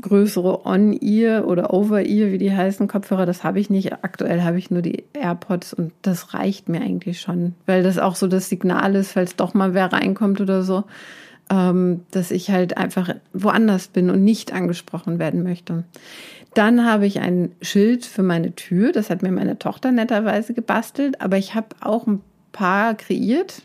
größere 0.00 0.66
On-Ear 0.66 1.46
oder 1.46 1.72
Over-Ear, 1.72 2.30
wie 2.30 2.38
die 2.38 2.54
heißen 2.54 2.88
Kopfhörer. 2.88 3.26
Das 3.26 3.44
habe 3.44 3.60
ich 3.60 3.70
nicht. 3.70 3.92
Aktuell 4.04 4.42
habe 4.42 4.58
ich 4.58 4.70
nur 4.70 4.82
die 4.82 5.04
AirPods 5.14 5.72
und 5.72 5.92
das 6.02 6.34
reicht 6.34 6.68
mir 6.68 6.80
eigentlich 6.80 7.20
schon, 7.20 7.54
weil 7.66 7.82
das 7.82 7.98
auch 7.98 8.16
so 8.16 8.26
das 8.26 8.48
Signal 8.48 8.94
ist, 8.94 9.12
falls 9.12 9.36
doch 9.36 9.54
mal 9.54 9.74
wer 9.74 9.92
reinkommt 9.92 10.40
oder 10.40 10.62
so, 10.62 10.84
ähm, 11.50 12.02
dass 12.10 12.30
ich 12.30 12.50
halt 12.50 12.76
einfach 12.76 13.14
woanders 13.32 13.88
bin 13.88 14.10
und 14.10 14.24
nicht 14.24 14.52
angesprochen 14.52 15.18
werden 15.18 15.42
möchte. 15.42 15.84
Dann 16.56 16.84
habe 16.84 17.06
ich 17.06 17.20
ein 17.20 17.52
Schild 17.60 18.06
für 18.06 18.22
meine 18.22 18.54
Tür. 18.54 18.92
Das 18.92 19.10
hat 19.10 19.22
mir 19.22 19.30
meine 19.30 19.58
Tochter 19.58 19.92
netterweise 19.92 20.54
gebastelt, 20.54 21.20
aber 21.20 21.36
ich 21.36 21.54
habe 21.54 21.68
auch 21.80 22.06
ein 22.06 22.22
paar 22.52 22.94
kreiert. 22.94 23.62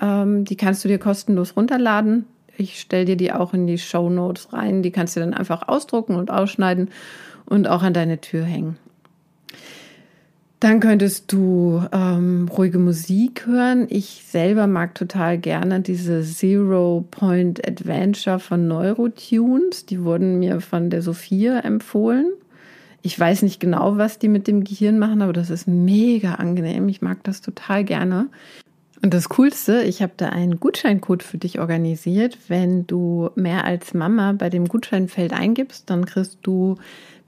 Ähm, 0.00 0.44
die 0.44 0.56
kannst 0.56 0.84
du 0.84 0.88
dir 0.88 0.98
kostenlos 0.98 1.56
runterladen 1.56 2.26
ich 2.56 2.80
stelle 2.80 3.04
dir 3.04 3.16
die 3.16 3.32
auch 3.32 3.54
in 3.54 3.66
die 3.66 3.78
Show 3.78 4.10
Notes 4.10 4.52
rein. 4.52 4.82
Die 4.82 4.90
kannst 4.90 5.16
du 5.16 5.20
dann 5.20 5.34
einfach 5.34 5.68
ausdrucken 5.68 6.16
und 6.16 6.30
ausschneiden 6.30 6.90
und 7.46 7.68
auch 7.68 7.82
an 7.82 7.94
deine 7.94 8.20
Tür 8.20 8.44
hängen. 8.44 8.76
Dann 10.64 10.80
könntest 10.80 11.30
du 11.30 11.82
ähm, 11.92 12.48
ruhige 12.48 12.78
Musik 12.78 13.46
hören. 13.46 13.86
Ich 13.90 14.24
selber 14.26 14.66
mag 14.66 14.94
total 14.94 15.36
gerne 15.36 15.80
diese 15.80 16.22
Zero 16.22 17.04
Point 17.10 17.68
Adventure 17.68 18.38
von 18.38 18.66
Neurotunes. 18.66 19.84
Die 19.84 20.02
wurden 20.02 20.38
mir 20.38 20.62
von 20.62 20.88
der 20.88 21.02
Sophia 21.02 21.60
empfohlen. 21.60 22.32
Ich 23.02 23.20
weiß 23.20 23.42
nicht 23.42 23.60
genau, 23.60 23.98
was 23.98 24.18
die 24.18 24.28
mit 24.28 24.46
dem 24.46 24.64
Gehirn 24.64 24.98
machen, 24.98 25.20
aber 25.20 25.34
das 25.34 25.50
ist 25.50 25.68
mega 25.68 26.36
angenehm. 26.36 26.88
Ich 26.88 27.02
mag 27.02 27.22
das 27.24 27.42
total 27.42 27.84
gerne. 27.84 28.28
Und 29.02 29.12
das 29.12 29.28
Coolste, 29.28 29.82
ich 29.82 30.00
habe 30.00 30.14
da 30.16 30.30
einen 30.30 30.60
Gutscheincode 30.60 31.22
für 31.22 31.36
dich 31.36 31.60
organisiert. 31.60 32.38
Wenn 32.48 32.86
du 32.86 33.28
mehr 33.34 33.66
als 33.66 33.92
Mama 33.92 34.32
bei 34.32 34.48
dem 34.48 34.66
Gutscheinfeld 34.66 35.34
eingibst, 35.34 35.90
dann 35.90 36.06
kriegst 36.06 36.38
du 36.40 36.76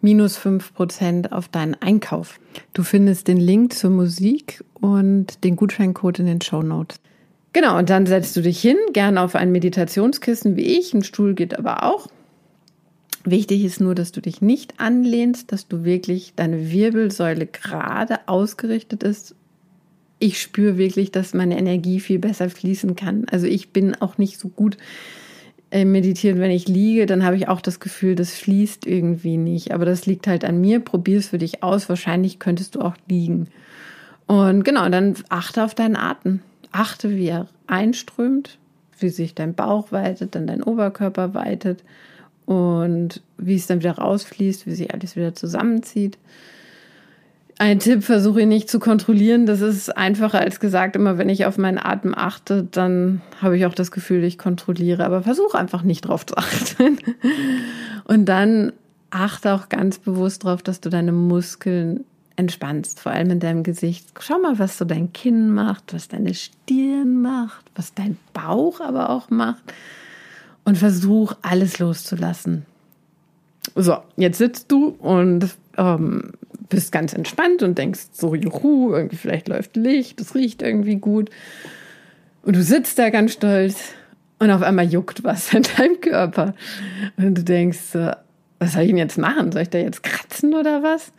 minus 0.00 0.38
5% 0.38 1.32
auf 1.32 1.48
deinen 1.48 1.74
Einkauf. 1.74 2.38
Du 2.74 2.82
findest 2.82 3.28
den 3.28 3.38
Link 3.38 3.74
zur 3.74 3.90
Musik 3.90 4.62
und 4.74 5.42
den 5.44 5.56
Gutscheincode 5.56 6.20
in 6.20 6.26
den 6.26 6.40
Show 6.40 6.62
Notes. 6.62 7.00
Genau, 7.52 7.78
und 7.78 7.88
dann 7.88 8.06
setzt 8.06 8.36
du 8.36 8.42
dich 8.42 8.60
hin, 8.60 8.76
gerne 8.92 9.20
auf 9.20 9.34
ein 9.34 9.50
Meditationskissen 9.50 10.56
wie 10.56 10.78
ich. 10.78 10.92
Ein 10.92 11.02
Stuhl 11.02 11.34
geht 11.34 11.58
aber 11.58 11.84
auch. 11.84 12.08
Wichtig 13.24 13.64
ist 13.64 13.80
nur, 13.80 13.94
dass 13.94 14.12
du 14.12 14.20
dich 14.20 14.40
nicht 14.40 14.78
anlehnst, 14.78 15.50
dass 15.50 15.66
du 15.66 15.82
wirklich 15.82 16.34
deine 16.36 16.70
Wirbelsäule 16.70 17.46
gerade 17.46 18.20
ausgerichtet 18.28 19.02
ist. 19.02 19.34
Ich 20.18 20.40
spüre 20.40 20.78
wirklich, 20.78 21.10
dass 21.10 21.34
meine 21.34 21.58
Energie 21.58 21.98
viel 21.98 22.18
besser 22.18 22.50
fließen 22.50 22.94
kann. 22.94 23.26
Also 23.30 23.46
ich 23.46 23.70
bin 23.70 23.94
auch 23.96 24.16
nicht 24.16 24.38
so 24.38 24.48
gut 24.48 24.76
meditieren, 25.72 26.38
wenn 26.38 26.50
ich 26.50 26.68
liege, 26.68 27.06
dann 27.06 27.24
habe 27.24 27.36
ich 27.36 27.48
auch 27.48 27.60
das 27.60 27.80
Gefühl, 27.80 28.14
das 28.14 28.32
fließt 28.32 28.86
irgendwie 28.86 29.36
nicht. 29.36 29.72
Aber 29.72 29.84
das 29.84 30.06
liegt 30.06 30.26
halt 30.26 30.44
an 30.44 30.60
mir. 30.60 30.80
Probier 30.80 31.18
es 31.18 31.28
für 31.28 31.38
dich 31.38 31.62
aus. 31.62 31.88
Wahrscheinlich 31.88 32.38
könntest 32.38 32.74
du 32.74 32.80
auch 32.80 32.94
liegen. 33.08 33.48
Und 34.26 34.64
genau, 34.64 34.88
dann 34.88 35.14
achte 35.28 35.64
auf 35.64 35.74
deinen 35.74 35.96
Atem. 35.96 36.40
Achte, 36.72 37.10
wie 37.10 37.26
er 37.26 37.48
einströmt, 37.66 38.58
wie 38.98 39.08
sich 39.08 39.34
dein 39.34 39.54
Bauch 39.54 39.92
weitet, 39.92 40.34
dann 40.34 40.46
dein 40.46 40.62
Oberkörper 40.62 41.34
weitet 41.34 41.82
und 42.44 43.22
wie 43.38 43.56
es 43.56 43.66
dann 43.66 43.80
wieder 43.80 43.98
rausfließt, 43.98 44.66
wie 44.66 44.74
sich 44.74 44.92
alles 44.94 45.16
wieder 45.16 45.34
zusammenzieht. 45.34 46.18
Ein 47.58 47.78
Tipp, 47.78 48.04
versuche 48.04 48.42
ihn 48.42 48.50
nicht 48.50 48.68
zu 48.68 48.78
kontrollieren. 48.78 49.46
Das 49.46 49.62
ist 49.62 49.96
einfacher 49.96 50.40
als 50.40 50.60
gesagt. 50.60 50.94
Immer 50.94 51.16
wenn 51.16 51.30
ich 51.30 51.46
auf 51.46 51.56
meinen 51.56 51.78
Atem 51.78 52.14
achte, 52.14 52.64
dann 52.70 53.22
habe 53.40 53.56
ich 53.56 53.64
auch 53.64 53.74
das 53.74 53.90
Gefühl, 53.90 54.24
ich 54.24 54.36
kontrolliere. 54.36 55.04
Aber 55.06 55.22
versuche 55.22 55.56
einfach 55.56 55.82
nicht 55.82 56.02
drauf 56.02 56.26
zu 56.26 56.36
achten. 56.36 56.98
Und 58.04 58.26
dann 58.26 58.72
achte 59.10 59.54
auch 59.54 59.70
ganz 59.70 59.98
bewusst 59.98 60.44
darauf, 60.44 60.62
dass 60.62 60.80
du 60.80 60.90
deine 60.90 61.12
Muskeln 61.12 62.04
entspannst, 62.36 63.00
vor 63.00 63.12
allem 63.12 63.30
in 63.30 63.40
deinem 63.40 63.62
Gesicht. 63.62 64.08
Schau 64.20 64.38
mal, 64.38 64.58
was 64.58 64.76
so 64.76 64.84
dein 64.84 65.14
Kinn 65.14 65.50
macht, 65.54 65.94
was 65.94 66.08
deine 66.08 66.34
Stirn 66.34 67.22
macht, 67.22 67.64
was 67.74 67.94
dein 67.94 68.18
Bauch 68.34 68.80
aber 68.80 69.08
auch 69.08 69.30
macht 69.30 69.62
und 70.64 70.76
versuch 70.76 71.34
alles 71.40 71.78
loszulassen. 71.78 72.66
So, 73.74 73.96
jetzt 74.16 74.38
sitzt 74.38 74.70
du 74.70 74.88
und 74.88 75.48
ähm, 75.78 76.32
bist 76.68 76.92
ganz 76.92 77.12
entspannt 77.12 77.62
und 77.62 77.78
denkst 77.78 78.08
so, 78.12 78.34
juhu, 78.34 78.92
irgendwie 78.92 79.16
vielleicht 79.16 79.48
läuft 79.48 79.76
Licht, 79.76 80.20
es 80.20 80.34
riecht 80.34 80.62
irgendwie 80.62 80.96
gut. 80.96 81.30
Und 82.42 82.56
du 82.56 82.62
sitzt 82.62 82.98
da 82.98 83.10
ganz 83.10 83.32
stolz 83.32 83.92
und 84.38 84.50
auf 84.50 84.62
einmal 84.62 84.86
juckt 84.86 85.24
was 85.24 85.52
in 85.54 85.62
deinem 85.76 86.00
Körper. 86.00 86.54
Und 87.16 87.36
du 87.36 87.42
denkst, 87.42 87.94
was 88.58 88.72
soll 88.72 88.82
ich 88.82 88.88
denn 88.88 88.98
jetzt 88.98 89.18
machen? 89.18 89.52
Soll 89.52 89.62
ich 89.62 89.70
da 89.70 89.78
jetzt 89.78 90.02
kratzen 90.02 90.54
oder 90.54 90.82
was? 90.82 91.12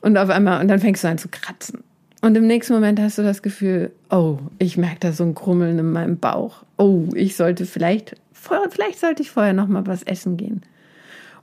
Und 0.00 0.16
auf 0.16 0.30
einmal, 0.30 0.60
und 0.60 0.68
dann 0.68 0.78
fängst 0.78 1.04
du 1.04 1.08
an 1.08 1.18
zu 1.18 1.28
kratzen. 1.28 1.82
Und 2.20 2.36
im 2.36 2.46
nächsten 2.46 2.72
Moment 2.72 3.00
hast 3.00 3.18
du 3.18 3.22
das 3.22 3.42
Gefühl, 3.42 3.90
oh, 4.10 4.38
ich 4.58 4.76
merke 4.76 5.00
da 5.00 5.12
so 5.12 5.24
ein 5.24 5.34
Krummeln 5.34 5.78
in 5.78 5.90
meinem 5.90 6.18
Bauch. 6.18 6.62
Oh, 6.76 7.08
ich 7.14 7.36
sollte 7.36 7.66
vielleicht 7.66 8.16
vielleicht 8.70 9.00
sollte 9.00 9.22
ich 9.22 9.30
vorher 9.30 9.52
noch 9.52 9.68
mal 9.68 9.86
was 9.86 10.02
essen 10.02 10.36
gehen. 10.36 10.62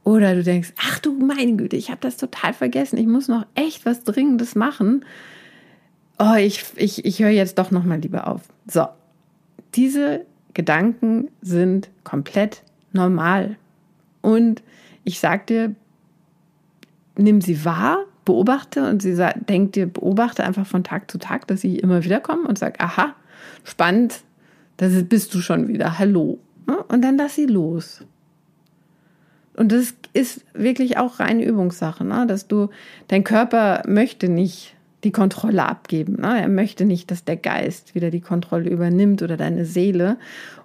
Oder 0.04 0.36
du 0.36 0.44
denkst, 0.44 0.74
ach 0.82 1.00
du 1.00 1.14
meine 1.14 1.56
Güte, 1.56 1.76
ich 1.76 1.90
habe 1.90 2.02
das 2.02 2.18
total 2.18 2.54
vergessen. 2.54 2.98
Ich 2.98 3.08
muss 3.08 3.28
noch 3.28 3.46
echt 3.56 3.86
was 3.86 4.04
Dringendes 4.04 4.56
machen. 4.56 5.06
Oh, 6.18 6.36
ich, 6.36 6.66
ich, 6.76 7.06
ich 7.06 7.20
höre 7.20 7.30
jetzt 7.30 7.58
doch 7.58 7.72
noch 7.72 7.84
mal 7.84 8.00
lieber 8.00 8.28
auf. 8.28 8.42
So, 8.68 8.88
diese 9.76 10.26
Gedanken 10.54 11.30
sind 11.42 11.90
komplett 12.04 12.64
normal. 12.92 13.58
Und 14.22 14.64
ich 15.04 15.20
sag 15.20 15.48
dir, 15.48 15.76
nimm 17.18 17.42
sie 17.42 17.64
wahr, 17.66 18.06
beobachte 18.26 18.90
und 18.90 19.02
sie 19.02 19.16
denkt 19.48 19.76
dir, 19.76 19.88
beobachte 19.88 20.44
einfach 20.44 20.66
von 20.66 20.84
Tag 20.84 21.10
zu 21.10 21.18
Tag, 21.18 21.48
dass 21.48 21.62
sie 21.62 21.78
immer 21.78 22.04
wieder 22.04 22.20
kommen 22.20 22.46
und 22.46 22.58
sag, 22.58 22.82
aha, 22.84 23.16
spannend, 23.64 24.22
da 24.78 24.88
bist 24.88 25.34
du 25.34 25.42
schon 25.42 25.68
wieder. 25.68 26.00
Hallo. 26.00 26.40
Ne? 26.68 26.78
Und 26.84 27.04
dann 27.04 27.18
lass 27.18 27.36
sie 27.36 27.46
los. 27.46 28.06
Und 29.60 29.74
das 29.74 29.94
ist 30.14 30.46
wirklich 30.54 30.98
auch 30.98 31.20
reine 31.20 31.44
Übungssache, 31.44 32.06
ne? 32.06 32.26
dass 32.26 32.48
du, 32.48 32.70
dein 33.10 33.26
Körper 33.26 33.84
möchte 33.86 34.30
nicht 34.30 34.74
die 35.04 35.12
Kontrolle 35.12 35.66
abgeben. 35.66 36.14
Ne? 36.22 36.42
Er 36.42 36.48
möchte 36.48 36.86
nicht, 36.86 37.12
dass 37.12 37.26
der 37.26 37.36
Geist 37.36 37.94
wieder 37.94 38.10
die 38.10 38.22
Kontrolle 38.22 38.70
übernimmt 38.70 39.22
oder 39.22 39.36
deine 39.36 39.66
Seele. 39.66 40.16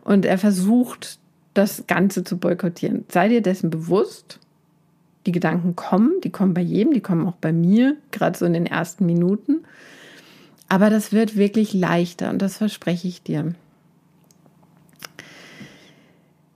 Und 0.04 0.24
er 0.24 0.38
versucht, 0.38 1.18
das 1.54 1.88
Ganze 1.88 2.22
zu 2.22 2.38
boykottieren. 2.38 3.04
Sei 3.08 3.26
dir 3.26 3.42
dessen 3.42 3.68
bewusst. 3.68 4.38
Die 5.26 5.32
Gedanken 5.32 5.74
kommen, 5.74 6.12
die 6.22 6.30
kommen 6.30 6.54
bei 6.54 6.60
jedem, 6.60 6.92
die 6.92 7.00
kommen 7.00 7.26
auch 7.26 7.36
bei 7.36 7.52
mir, 7.52 7.96
gerade 8.12 8.38
so 8.38 8.46
in 8.46 8.52
den 8.52 8.66
ersten 8.66 9.06
Minuten. 9.06 9.64
Aber 10.68 10.88
das 10.88 11.12
wird 11.12 11.34
wirklich 11.34 11.74
leichter 11.74 12.30
und 12.30 12.40
das 12.40 12.58
verspreche 12.58 13.08
ich 13.08 13.24
dir. 13.24 13.56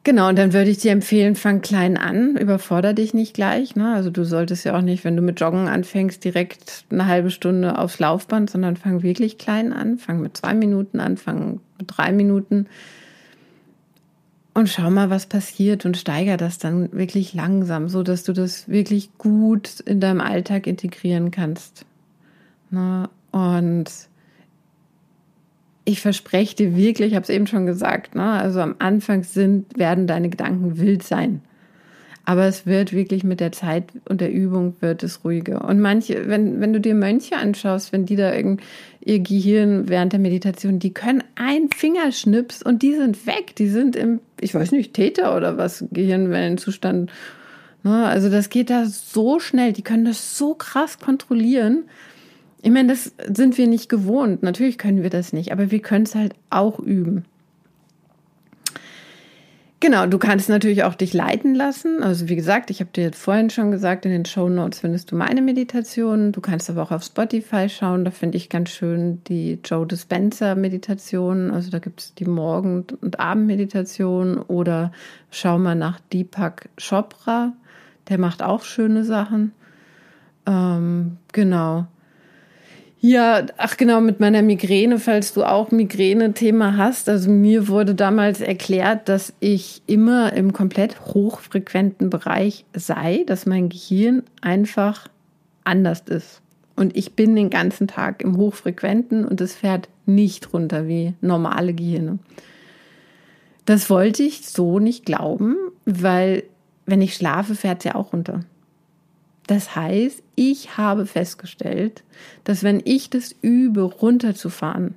Genau, 0.09 0.31
und 0.31 0.39
dann 0.39 0.55
würde 0.55 0.71
ich 0.71 0.79
dir 0.79 0.93
empfehlen, 0.93 1.35
fang 1.35 1.61
klein 1.61 1.99
an, 1.99 2.39
überforder 2.39 2.95
dich 2.95 3.13
nicht 3.13 3.35
gleich. 3.35 3.77
Ne? 3.77 3.93
Also 3.93 4.09
du 4.09 4.25
solltest 4.25 4.65
ja 4.65 4.75
auch 4.75 4.81
nicht, 4.81 5.05
wenn 5.05 5.15
du 5.17 5.21
mit 5.21 5.39
Joggen 5.39 5.69
anfängst, 5.69 6.25
direkt 6.25 6.87
eine 6.89 7.05
halbe 7.05 7.31
Stunde 7.31 7.79
aufs 7.79 7.99
Laufband, 7.99 8.49
sondern 8.49 8.79
fang 8.79 9.03
wirklich 9.03 9.37
klein 9.37 9.75
an. 9.75 9.99
Fang 9.99 10.23
mit 10.23 10.35
zwei 10.35 10.55
Minuten 10.55 11.01
an, 11.01 11.19
fang 11.19 11.61
mit 11.77 11.89
drei 11.89 12.13
Minuten 12.13 12.69
und 14.55 14.71
schau 14.71 14.89
mal, 14.89 15.11
was 15.11 15.27
passiert 15.27 15.85
und 15.85 15.99
steiger 15.99 16.39
das 16.39 16.57
dann 16.57 16.91
wirklich 16.95 17.35
langsam, 17.35 17.91
so 17.91 18.03
dass 18.03 18.25
du 18.25 18.33
das 18.33 18.67
wirklich 18.67 19.11
gut 19.19 19.81
in 19.81 20.01
deinem 20.01 20.23
Alltag 20.23 20.67
integrieren 20.67 21.31
kannst. 21.31 21.85
Ne? 22.71 23.11
Und 23.31 23.91
ich 25.89 26.03
verspreche 26.03 26.55
dir 26.55 26.77
wirklich, 26.77 27.09
ich 27.09 27.15
habe 27.15 27.23
es 27.23 27.31
eben 27.31 27.47
schon 27.47 27.65
gesagt, 27.65 28.15
ne? 28.15 28.23
also 28.23 28.61
am 28.61 28.75
Anfang 28.79 29.23
sind, 29.23 29.79
werden 29.79 30.07
deine 30.07 30.29
Gedanken 30.29 30.79
wild 30.79 31.03
sein. 31.03 31.41
Aber 32.27 32.45
es 32.45 32.67
wird 32.67 32.93
wirklich 32.93 33.25
mit 33.25 33.41
der 33.41 33.53
Zeit 33.53 33.85
und 34.07 34.21
der 34.21 34.31
Übung 34.31 34.77
wird 34.81 35.03
es 35.03 35.25
ruhiger. 35.25 35.65
Und 35.65 35.81
manche, 35.81 36.29
wenn, 36.29 36.61
wenn 36.61 36.75
du 36.75 36.81
dir 36.81 36.95
Mönche 36.95 37.39
anschaust, 37.39 37.91
wenn 37.91 38.05
die 38.05 38.17
da 38.17 38.35
irgend, 38.35 38.61
ihr 39.01 39.21
Gehirn 39.21 39.89
während 39.89 40.13
der 40.13 40.21
Meditation, 40.21 40.79
die 40.79 40.93
können 40.93 41.25
ein 41.37 41.71
Fingerschnips 41.75 42.63
und 42.63 42.83
die 42.83 42.95
sind 42.95 43.27
weg. 43.27 43.57
Die 43.57 43.69
sind 43.69 43.97
im, 43.97 44.21
ich 44.43 44.55
weiß 44.55 44.73
nicht, 44.73 44.93
Täter 44.93 45.35
oder 45.35 45.57
was, 45.57 45.87
Gehirnwellenzustand. 45.91 47.11
Ne? 47.83 48.05
Also 48.05 48.29
das 48.29 48.51
geht 48.51 48.69
da 48.69 48.85
so 48.85 49.41
schnell. 49.41 49.73
Die 49.73 49.81
können 49.81 50.05
das 50.05 50.37
so 50.37 50.53
krass 50.53 50.99
kontrollieren. 50.99 51.85
Ich 52.63 52.71
meine, 52.71 52.89
das 52.89 53.13
sind 53.33 53.57
wir 53.57 53.67
nicht 53.67 53.89
gewohnt. 53.89 54.43
Natürlich 54.43 54.79
können 54.79 55.03
wir 55.03 55.11
das 55.11 55.33
nicht, 55.33 55.53
aber 55.53 55.71
wir 55.71 55.81
können 55.81 56.05
es 56.05 56.15
halt 56.15 56.35
auch 56.51 56.81
üben. 56.81 57.25
Genau, 59.81 60.07
du 60.07 60.19
kannst 60.19 60.49
natürlich 60.49 60.83
auch 60.83 60.97
dich 60.97 61.15
leiten 61.15 61.55
lassen. 61.55 62.03
Also 62.03 62.29
wie 62.29 62.35
gesagt, 62.35 62.71
ich 62.71 62.81
habe 62.81 62.91
dir 62.91 63.05
jetzt 63.05 63.23
vorhin 63.23 63.49
schon 63.49 63.71
gesagt, 63.71 64.05
in 64.05 64.11
den 64.11 64.25
Show 64.25 64.49
Notes 64.49 64.81
findest 64.81 65.13
du 65.13 65.17
meine 65.17 65.41
Meditation. 65.41 66.33
Du 66.33 66.41
kannst 66.41 66.69
aber 66.69 66.83
auch 66.83 66.91
auf 66.91 67.05
Spotify 67.05 67.69
schauen. 67.69 68.05
Da 68.05 68.11
finde 68.11 68.39
ich 68.39 68.49
ganz 68.49 68.71
schön 68.71 69.23
die 69.29 69.61
Joe 69.65 69.87
Dispenza 69.87 70.57
Meditation. 70.57 71.53
Also 71.53 71.71
da 71.71 71.79
gibt 71.79 72.01
es 72.01 72.15
die 72.15 72.25
Morgen- 72.25 72.87
und 73.01 73.21
Abendmeditation. 73.21 74.39
Oder 74.39 74.91
schau 75.31 75.61
mal 75.61 75.77
nach 75.77 76.01
Deepak 76.13 76.71
Chopra. 76.77 77.53
Der 78.09 78.19
macht 78.19 78.43
auch 78.43 78.65
schöne 78.65 79.05
Sachen. 79.05 79.53
Ähm, 80.45 81.19
genau. 81.33 81.87
Ja, 83.01 83.47
ach 83.59 83.77
genau, 83.77 84.01
mit 84.01 84.19
meiner 84.19 84.43
Migräne, 84.43 84.99
falls 84.99 85.33
du 85.33 85.45
auch 85.45 85.71
Migräne-Thema 85.71 86.77
hast. 86.77 87.09
Also 87.09 87.31
mir 87.31 87.69
wurde 87.69 87.95
damals 87.95 88.41
erklärt, 88.41 89.09
dass 89.09 89.33
ich 89.39 89.83
immer 89.87 90.33
im 90.33 90.53
komplett 90.53 91.01
hochfrequenten 91.01 92.11
Bereich 92.11 92.65
sei, 92.75 93.23
dass 93.25 93.47
mein 93.47 93.69
Gehirn 93.69 94.25
einfach 94.41 95.07
anders 95.63 96.01
ist. 96.01 96.43
Und 96.75 96.97
ich 96.97 97.15
bin 97.15 97.37
den 97.37 97.51
ganzen 97.51 97.87
Tag 97.87 98.23
im 98.23 98.37
Hochfrequenten 98.37 99.25
und 99.25 99.41
es 99.41 99.55
fährt 99.55 99.89
nicht 100.07 100.53
runter 100.53 100.89
wie 100.89 101.15
normale 101.21 101.75
Gehirne. 101.75 102.19
Das 103.65 103.91
wollte 103.91 104.25
ich 104.25 104.49
so 104.49 104.81
nicht 104.81 105.05
glauben, 105.05 105.57
weil 105.85 106.45
wenn 106.87 107.03
ich 107.03 107.15
schlafe, 107.15 107.55
fährt 107.55 107.81
es 107.81 107.85
ja 107.85 107.95
auch 107.95 108.13
runter. 108.13 108.41
Das 109.49 109.75
heißt, 109.75 110.23
ich 110.37 110.77
habe 110.77 111.07
festgestellt, 111.07 112.05
dass 112.45 112.63
wenn 112.63 112.83
ich 112.85 113.09
das 113.09 113.35
übe, 113.41 113.81
runterzufahren, 113.81 114.95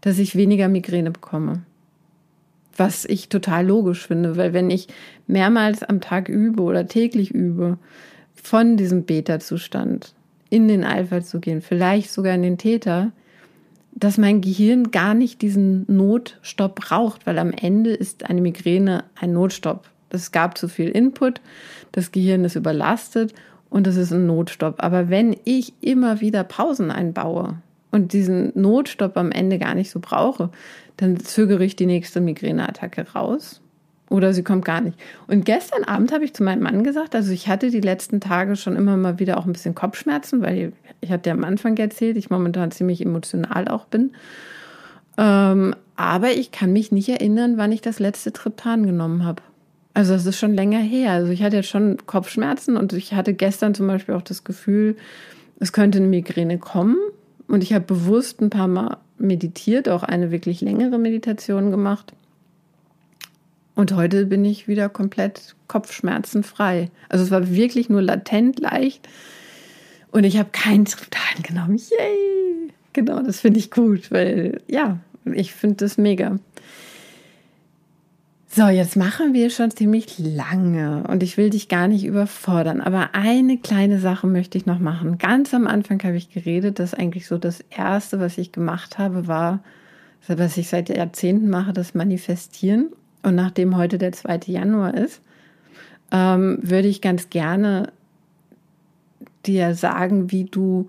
dass 0.00 0.20
ich 0.20 0.36
weniger 0.36 0.68
Migräne 0.68 1.10
bekomme. 1.10 1.62
Was 2.76 3.04
ich 3.04 3.28
total 3.28 3.66
logisch 3.66 4.06
finde, 4.06 4.36
weil 4.36 4.52
wenn 4.52 4.70
ich 4.70 4.86
mehrmals 5.26 5.82
am 5.82 6.00
Tag 6.00 6.28
übe 6.28 6.62
oder 6.62 6.86
täglich 6.86 7.32
übe, 7.32 7.78
von 8.34 8.76
diesem 8.76 9.02
Beta-Zustand 9.02 10.14
in 10.48 10.68
den 10.68 10.84
Alpha 10.84 11.20
zu 11.20 11.40
gehen, 11.40 11.60
vielleicht 11.60 12.12
sogar 12.12 12.36
in 12.36 12.42
den 12.42 12.56
Täter, 12.56 13.10
dass 13.96 14.16
mein 14.16 14.40
Gehirn 14.40 14.92
gar 14.92 15.14
nicht 15.14 15.42
diesen 15.42 15.84
Notstopp 15.88 16.76
braucht, 16.76 17.26
weil 17.26 17.40
am 17.40 17.50
Ende 17.50 17.90
ist 17.90 18.30
eine 18.30 18.40
Migräne 18.40 19.02
ein 19.20 19.32
Notstopp. 19.32 19.90
Es 20.10 20.32
gab 20.32 20.56
zu 20.58 20.68
viel 20.68 20.88
Input, 20.88 21.40
das 21.92 22.12
Gehirn 22.12 22.44
ist 22.44 22.56
überlastet 22.56 23.34
und 23.70 23.86
es 23.86 23.96
ist 23.96 24.12
ein 24.12 24.26
Notstopp. 24.26 24.82
Aber 24.82 25.08
wenn 25.08 25.36
ich 25.44 25.74
immer 25.80 26.20
wieder 26.20 26.44
Pausen 26.44 26.90
einbaue 26.90 27.56
und 27.90 28.12
diesen 28.12 28.52
Notstopp 28.54 29.16
am 29.16 29.30
Ende 29.30 29.58
gar 29.58 29.74
nicht 29.74 29.90
so 29.90 30.00
brauche, 30.00 30.50
dann 30.96 31.18
zögere 31.20 31.64
ich 31.64 31.76
die 31.76 31.86
nächste 31.86 32.20
Migräneattacke 32.20 33.06
raus 33.14 33.60
oder 34.10 34.32
sie 34.32 34.42
kommt 34.42 34.64
gar 34.64 34.80
nicht. 34.80 34.98
Und 35.26 35.44
gestern 35.44 35.84
Abend 35.84 36.12
habe 36.12 36.24
ich 36.24 36.34
zu 36.34 36.42
meinem 36.42 36.62
Mann 36.62 36.82
gesagt, 36.82 37.14
also 37.14 37.32
ich 37.32 37.48
hatte 37.48 37.70
die 37.70 37.80
letzten 37.80 38.20
Tage 38.20 38.56
schon 38.56 38.76
immer 38.76 38.96
mal 38.96 39.18
wieder 39.18 39.38
auch 39.38 39.46
ein 39.46 39.52
bisschen 39.52 39.74
Kopfschmerzen, 39.74 40.42
weil 40.42 40.72
ich 41.00 41.10
hatte 41.10 41.30
am 41.30 41.44
Anfang 41.44 41.76
erzählt, 41.76 42.16
ich 42.16 42.30
momentan 42.30 42.70
ziemlich 42.70 43.04
emotional 43.04 43.68
auch 43.68 43.84
bin. 43.84 44.12
Ähm, 45.18 45.74
aber 45.96 46.30
ich 46.30 46.52
kann 46.52 46.72
mich 46.72 46.92
nicht 46.92 47.08
erinnern, 47.08 47.56
wann 47.56 47.72
ich 47.72 47.80
das 47.80 47.98
letzte 47.98 48.32
Triptan 48.32 48.86
genommen 48.86 49.24
habe. 49.24 49.42
Also 49.98 50.12
das 50.12 50.26
ist 50.26 50.38
schon 50.38 50.54
länger 50.54 50.78
her. 50.78 51.10
Also 51.10 51.32
ich 51.32 51.42
hatte 51.42 51.56
jetzt 51.56 51.70
schon 51.70 51.96
Kopfschmerzen 52.06 52.76
und 52.76 52.92
ich 52.92 53.14
hatte 53.14 53.34
gestern 53.34 53.74
zum 53.74 53.88
Beispiel 53.88 54.14
auch 54.14 54.22
das 54.22 54.44
Gefühl, 54.44 54.94
es 55.58 55.72
könnte 55.72 55.98
eine 55.98 56.06
Migräne 56.06 56.58
kommen. 56.58 56.96
Und 57.48 57.64
ich 57.64 57.72
habe 57.72 57.84
bewusst 57.84 58.40
ein 58.40 58.48
paar 58.48 58.68
Mal 58.68 58.98
meditiert, 59.18 59.88
auch 59.88 60.04
eine 60.04 60.30
wirklich 60.30 60.60
längere 60.60 60.98
Meditation 60.98 61.72
gemacht. 61.72 62.12
Und 63.74 63.92
heute 63.92 64.26
bin 64.26 64.44
ich 64.44 64.68
wieder 64.68 64.88
komplett 64.88 65.56
kopfschmerzenfrei. 65.66 66.92
Also 67.08 67.24
es 67.24 67.32
war 67.32 67.50
wirklich 67.50 67.88
nur 67.88 68.00
latent 68.00 68.60
leicht. 68.60 69.08
Und 70.12 70.22
ich 70.22 70.38
habe 70.38 70.50
keinen 70.52 70.84
Triptan 70.84 71.42
genommen. 71.42 71.76
Yay! 71.76 72.72
Genau, 72.92 73.20
das 73.20 73.40
finde 73.40 73.58
ich 73.58 73.72
gut, 73.72 74.12
weil 74.12 74.60
ja, 74.68 75.00
ich 75.24 75.52
finde 75.54 75.74
das 75.78 75.98
mega. 75.98 76.36
So, 78.50 78.66
jetzt 78.68 78.96
machen 78.96 79.34
wir 79.34 79.50
schon 79.50 79.70
ziemlich 79.70 80.18
lange 80.18 81.04
und 81.06 81.22
ich 81.22 81.36
will 81.36 81.50
dich 81.50 81.68
gar 81.68 81.86
nicht 81.86 82.04
überfordern, 82.04 82.80
aber 82.80 83.14
eine 83.14 83.58
kleine 83.58 84.00
Sache 84.00 84.26
möchte 84.26 84.56
ich 84.56 84.64
noch 84.64 84.78
machen. 84.78 85.18
Ganz 85.18 85.52
am 85.52 85.66
Anfang 85.66 86.02
habe 86.02 86.16
ich 86.16 86.30
geredet, 86.30 86.78
dass 86.78 86.94
eigentlich 86.94 87.26
so 87.26 87.36
das 87.36 87.60
Erste, 87.68 88.20
was 88.20 88.38
ich 88.38 88.50
gemacht 88.50 88.96
habe, 88.96 89.26
war, 89.26 89.62
was 90.26 90.56
ich 90.56 90.68
seit 90.68 90.88
Jahrzehnten 90.88 91.50
mache, 91.50 91.74
das 91.74 91.94
Manifestieren. 91.94 92.88
Und 93.22 93.34
nachdem 93.34 93.76
heute 93.76 93.98
der 93.98 94.12
2. 94.12 94.40
Januar 94.46 94.94
ist, 94.94 95.20
ähm, 96.10 96.58
würde 96.62 96.88
ich 96.88 97.02
ganz 97.02 97.28
gerne 97.28 97.92
dir 99.44 99.74
sagen, 99.74 100.32
wie 100.32 100.44
du 100.44 100.88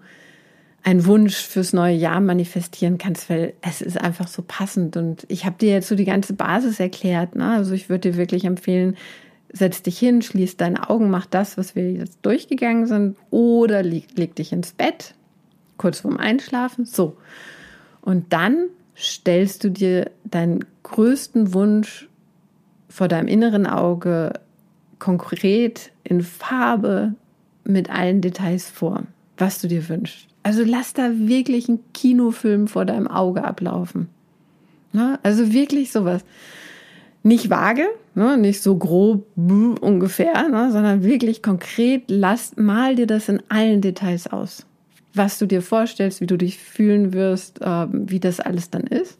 einen 0.90 1.06
Wunsch 1.06 1.36
fürs 1.36 1.72
neue 1.72 1.96
Jahr 1.96 2.20
manifestieren 2.20 2.98
kannst, 2.98 3.30
weil 3.30 3.54
es 3.62 3.80
ist 3.80 4.02
einfach 4.02 4.28
so 4.28 4.44
passend. 4.46 4.98
Und 4.98 5.24
ich 5.28 5.46
habe 5.46 5.56
dir 5.60 5.70
jetzt 5.70 5.88
so 5.88 5.96
die 5.96 6.06
ganze 6.06 6.34
Basis 6.34 6.80
erklärt. 6.80 7.36
Ne? 7.36 7.52
Also 7.52 7.74
ich 7.74 7.90
würde 7.90 8.12
dir 8.12 8.18
wirklich 8.18 8.44
empfehlen, 8.44 8.98
setz 9.54 9.84
dich 9.84 10.00
hin, 10.00 10.24
schließ 10.24 10.58
deine 10.58 10.90
Augen, 10.90 11.12
mach 11.12 11.28
das, 11.28 11.60
was 11.60 11.76
wir 11.76 11.92
jetzt 11.92 12.18
durchgegangen 12.24 12.88
sind, 12.88 13.18
oder 13.30 13.84
leg, 13.84 14.18
leg 14.18 14.36
dich 14.36 14.52
ins 14.52 14.72
Bett, 14.72 15.14
kurz 15.78 16.00
vorm 16.00 16.18
Einschlafen. 16.18 16.86
So. 16.86 17.18
Und 18.02 18.34
dann 18.34 18.70
stellst 18.98 19.64
du 19.64 19.70
dir 19.70 20.10
deinen 20.24 20.66
größten 20.82 21.54
Wunsch 21.54 22.10
vor 22.90 23.08
deinem 23.08 23.28
inneren 23.28 23.68
Auge 23.68 24.34
konkret 24.98 25.92
in 26.04 26.24
Farbe 26.24 27.14
mit 27.64 27.92
allen 27.92 28.22
Details 28.22 28.72
vor, 28.72 29.04
was 29.38 29.62
du 29.62 29.68
dir 29.68 29.88
wünschst. 29.88 30.30
Also 30.44 30.64
lass 30.64 30.94
da 30.94 31.12
wirklich 31.14 31.70
einen 31.70 31.80
Kinofilm 31.94 32.68
vor 32.68 32.86
deinem 32.86 33.08
Auge 33.08 33.44
ablaufen. 33.44 34.08
Ne? 34.94 35.20
Also 35.24 35.54
wirklich 35.54 35.92
sowas. 35.92 36.24
Nicht 37.22 37.50
vage, 37.50 37.86
ne? 38.16 38.38
nicht 38.38 38.62
so 38.62 38.78
grob 38.78 39.26
ungefähr, 39.36 40.48
ne? 40.50 40.72
sondern 40.72 41.04
wirklich 41.04 41.44
konkret, 41.44 42.04
lass, 42.08 42.56
mal 42.56 42.96
dir 42.96 43.08
das 43.08 43.28
in 43.28 43.44
allen 43.50 43.82
Details 43.82 44.28
aus. 44.28 44.66
Was 45.14 45.38
du 45.38 45.46
dir 45.46 45.62
vorstellst, 45.62 46.22
wie 46.22 46.28
du 46.28 46.38
dich 46.38 46.58
fühlen 46.58 47.14
wirst, 47.14 47.62
äh, 47.62 47.88
wie 47.92 48.20
das 48.20 48.40
alles 48.40 48.70
dann 48.70 48.84
ist. 48.84 49.20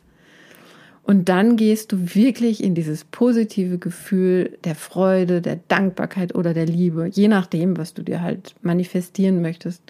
Und 1.04 1.28
dann 1.28 1.58
gehst 1.58 1.92
du 1.92 2.14
wirklich 2.14 2.64
in 2.64 2.76
dieses 2.76 3.04
positive 3.04 3.80
Gefühl 3.80 4.60
der 4.64 4.76
Freude, 4.76 5.42
der 5.42 5.60
Dankbarkeit 5.68 6.36
oder 6.36 6.54
der 6.54 6.68
Liebe, 6.68 7.08
je 7.12 7.28
nachdem, 7.28 7.78
was 7.78 7.96
du 7.96 8.04
dir 8.04 8.22
halt 8.22 8.54
manifestieren 8.62 9.42
möchtest. 9.42 9.82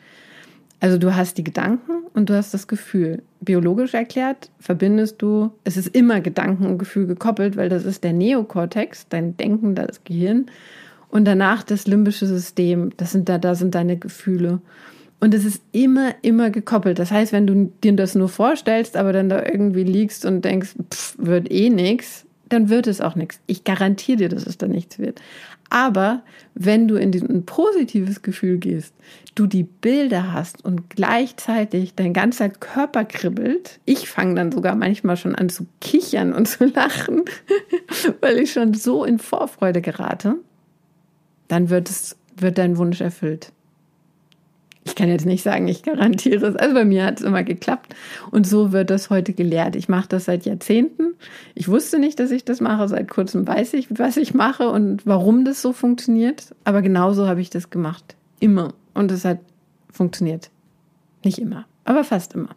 Also 0.80 0.98
du 0.98 1.15
hast 1.15 1.38
die 1.38 1.44
Gedanken 1.44 2.04
und 2.13 2.30
du 2.30 2.36
hast 2.36 2.54
das 2.54 2.68
Gefühl. 2.68 3.22
Biologisch 3.42 3.94
erklärt 3.94 4.50
verbindest 4.60 5.22
du, 5.22 5.52
es 5.63 5.78
ist 5.78 5.94
immer 5.96 6.22
Gedanken 6.22 6.65
und 6.65 6.78
Gefühl 6.78 7.06
gekoppelt, 7.06 7.58
weil 7.58 7.70
das 7.70 7.86
ist 7.86 8.04
der 8.04 8.13
Neokortex, 8.13 9.08
dein 9.10 9.36
Denken, 9.36 9.76
das 9.76 10.04
Gehirn. 10.04 10.46
Und 11.10 11.26
danach 11.26 11.63
das 11.63 11.88
limbische 11.88 12.28
System, 12.28 12.92
das 12.98 13.12
sind 13.12 13.28
da, 13.30 13.38
da 13.38 13.56
sind 13.56 13.76
deine 13.76 13.98
Gefühle. 13.98 14.62
Und 15.20 15.34
es 15.34 15.44
ist 15.44 15.62
immer, 15.74 16.13
immer 16.22 16.50
gekoppelt. 16.50 16.98
Das 16.98 17.12
heißt, 17.12 17.34
wenn 17.34 17.46
du 17.46 17.72
dir 17.84 17.94
das 17.94 18.15
nur 18.15 18.30
vorstellst, 18.30 18.96
aber 18.96 19.12
dann 19.12 19.28
da 19.28 19.44
irgendwie 19.46 19.84
liegst 19.84 20.24
und 20.24 20.46
denkst, 20.46 20.76
pff, 20.94 21.15
wird 21.18 21.52
eh 21.52 21.70
nichts, 21.70 22.26
dann 22.48 22.70
wird 22.70 22.88
es 22.88 23.02
auch 23.02 23.15
nichts. 23.15 23.39
Ich 23.48 23.63
garantiere 23.63 24.18
dir, 24.18 24.30
dass 24.30 24.46
es 24.46 24.58
dann 24.58 24.72
nichts 24.72 24.98
wird. 24.98 25.22
Aber 25.70 26.24
wenn 26.56 26.88
du 26.88 26.96
in 26.96 27.14
ein 27.14 27.46
positives 27.46 28.22
Gefühl 28.22 28.58
gehst, 28.58 28.94
du 29.36 29.46
die 29.46 29.64
Bilder 29.64 30.34
hast 30.34 30.66
und 30.66 30.90
gleichzeitig 30.90 31.94
dein 31.96 32.14
ganzer 32.14 32.50
Körper 32.50 33.06
kribbelt, 33.06 33.80
ich 33.86 34.10
fange 34.10 34.36
dann 34.36 34.52
sogar 34.52 34.76
manchmal 34.76 35.16
schon 35.16 35.36
an 35.36 35.50
zu 35.50 35.68
kichern 35.80 36.34
und 36.34 36.48
zu 36.48 36.66
lachen, 36.66 37.24
weil 38.22 38.40
ich 38.40 38.54
schon 38.54 38.74
so 38.74 39.06
in 39.06 39.20
Vorfreude 39.20 39.82
gerate, 39.82 40.36
dann 41.48 41.70
wird 41.70 41.90
es, 41.90 42.18
wird 42.36 42.58
dein 42.58 42.78
Wunsch 42.78 43.02
erfüllt 43.02 43.52
ich 44.89 44.95
kann 44.95 45.10
jetzt 45.10 45.25
nicht 45.25 45.43
sagen, 45.43 45.67
ich 45.67 45.84
garantiere 45.84 46.47
es. 46.47 46.56
Also 46.56 46.73
bei 46.73 46.84
mir 46.84 47.06
hat 47.06 47.19
es 47.19 47.25
immer 47.25 47.43
geklappt. 47.43 47.95
Und 48.32 48.45
so 48.45 48.71
wird 48.71 48.89
das 48.89 49.10
heute 49.10 49.34
gelehrt. 49.34 49.75
Ich 49.75 49.88
mache 49.88 50.10
das 50.10 50.25
seit 50.25 50.45
Jahrzehnten. 50.45 51.13
Ich 51.56 51.67
wusste 51.67 51.99
nicht, 51.99 52.19
dass 52.19 52.32
ich 52.32 52.43
das 52.43 52.60
mache. 52.60 52.88
Seit 52.88 53.10
kurzem 53.10 53.47
weiß 53.47 53.75
ich, 53.75 53.88
was 53.89 54.17
ich 54.17 54.34
mache 54.34 54.69
und 54.69 55.06
warum 55.06 55.45
das 55.45 55.62
so 55.62 55.73
funktioniert. 55.73 56.56
Aber 56.63 56.82
genauso 56.82 57.28
habe 57.28 57.41
ich 57.41 57.49
das 57.49 57.69
gemacht. 57.69 58.15
Immer. 58.39 58.73
Und 58.93 59.12
es 59.12 59.23
hat 59.25 59.39
funktioniert. 59.91 60.49
Nicht 61.23 61.39
immer, 61.39 61.65
aber 61.86 62.04
fast 62.04 62.34
immer. 62.34 62.56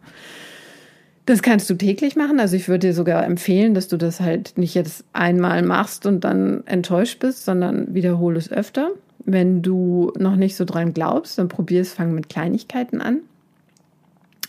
Das 1.25 1.41
kannst 1.41 1.69
du 1.69 1.75
täglich 1.75 2.15
machen. 2.15 2.39
Also 2.39 2.55
ich 2.55 2.67
würde 2.67 2.87
dir 2.87 2.93
sogar 2.93 3.25
empfehlen, 3.25 3.73
dass 3.73 3.87
du 3.87 3.97
das 3.97 4.19
halt 4.19 4.57
nicht 4.57 4.73
jetzt 4.75 5.05
einmal 5.13 5.61
machst 5.61 6.05
und 6.05 6.23
dann 6.23 6.65
enttäuscht 6.65 7.19
bist, 7.19 7.45
sondern 7.45 7.93
wiederhole 7.93 8.37
es 8.37 8.51
öfter. 8.51 8.91
Wenn 9.25 9.61
du 9.61 10.11
noch 10.17 10.35
nicht 10.35 10.55
so 10.55 10.65
dran 10.65 10.93
glaubst, 10.93 11.37
dann 11.37 11.47
probier 11.47 11.81
es, 11.81 11.93
fang 11.93 12.13
mit 12.13 12.29
Kleinigkeiten 12.29 13.01
an. 13.01 13.21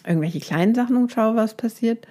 Irgendwelche 0.06 0.40
kleinen 0.40 0.74
Sachen 0.74 0.96
und 0.96 1.12
schau, 1.12 1.36
was 1.36 1.54
passiert. 1.54 2.06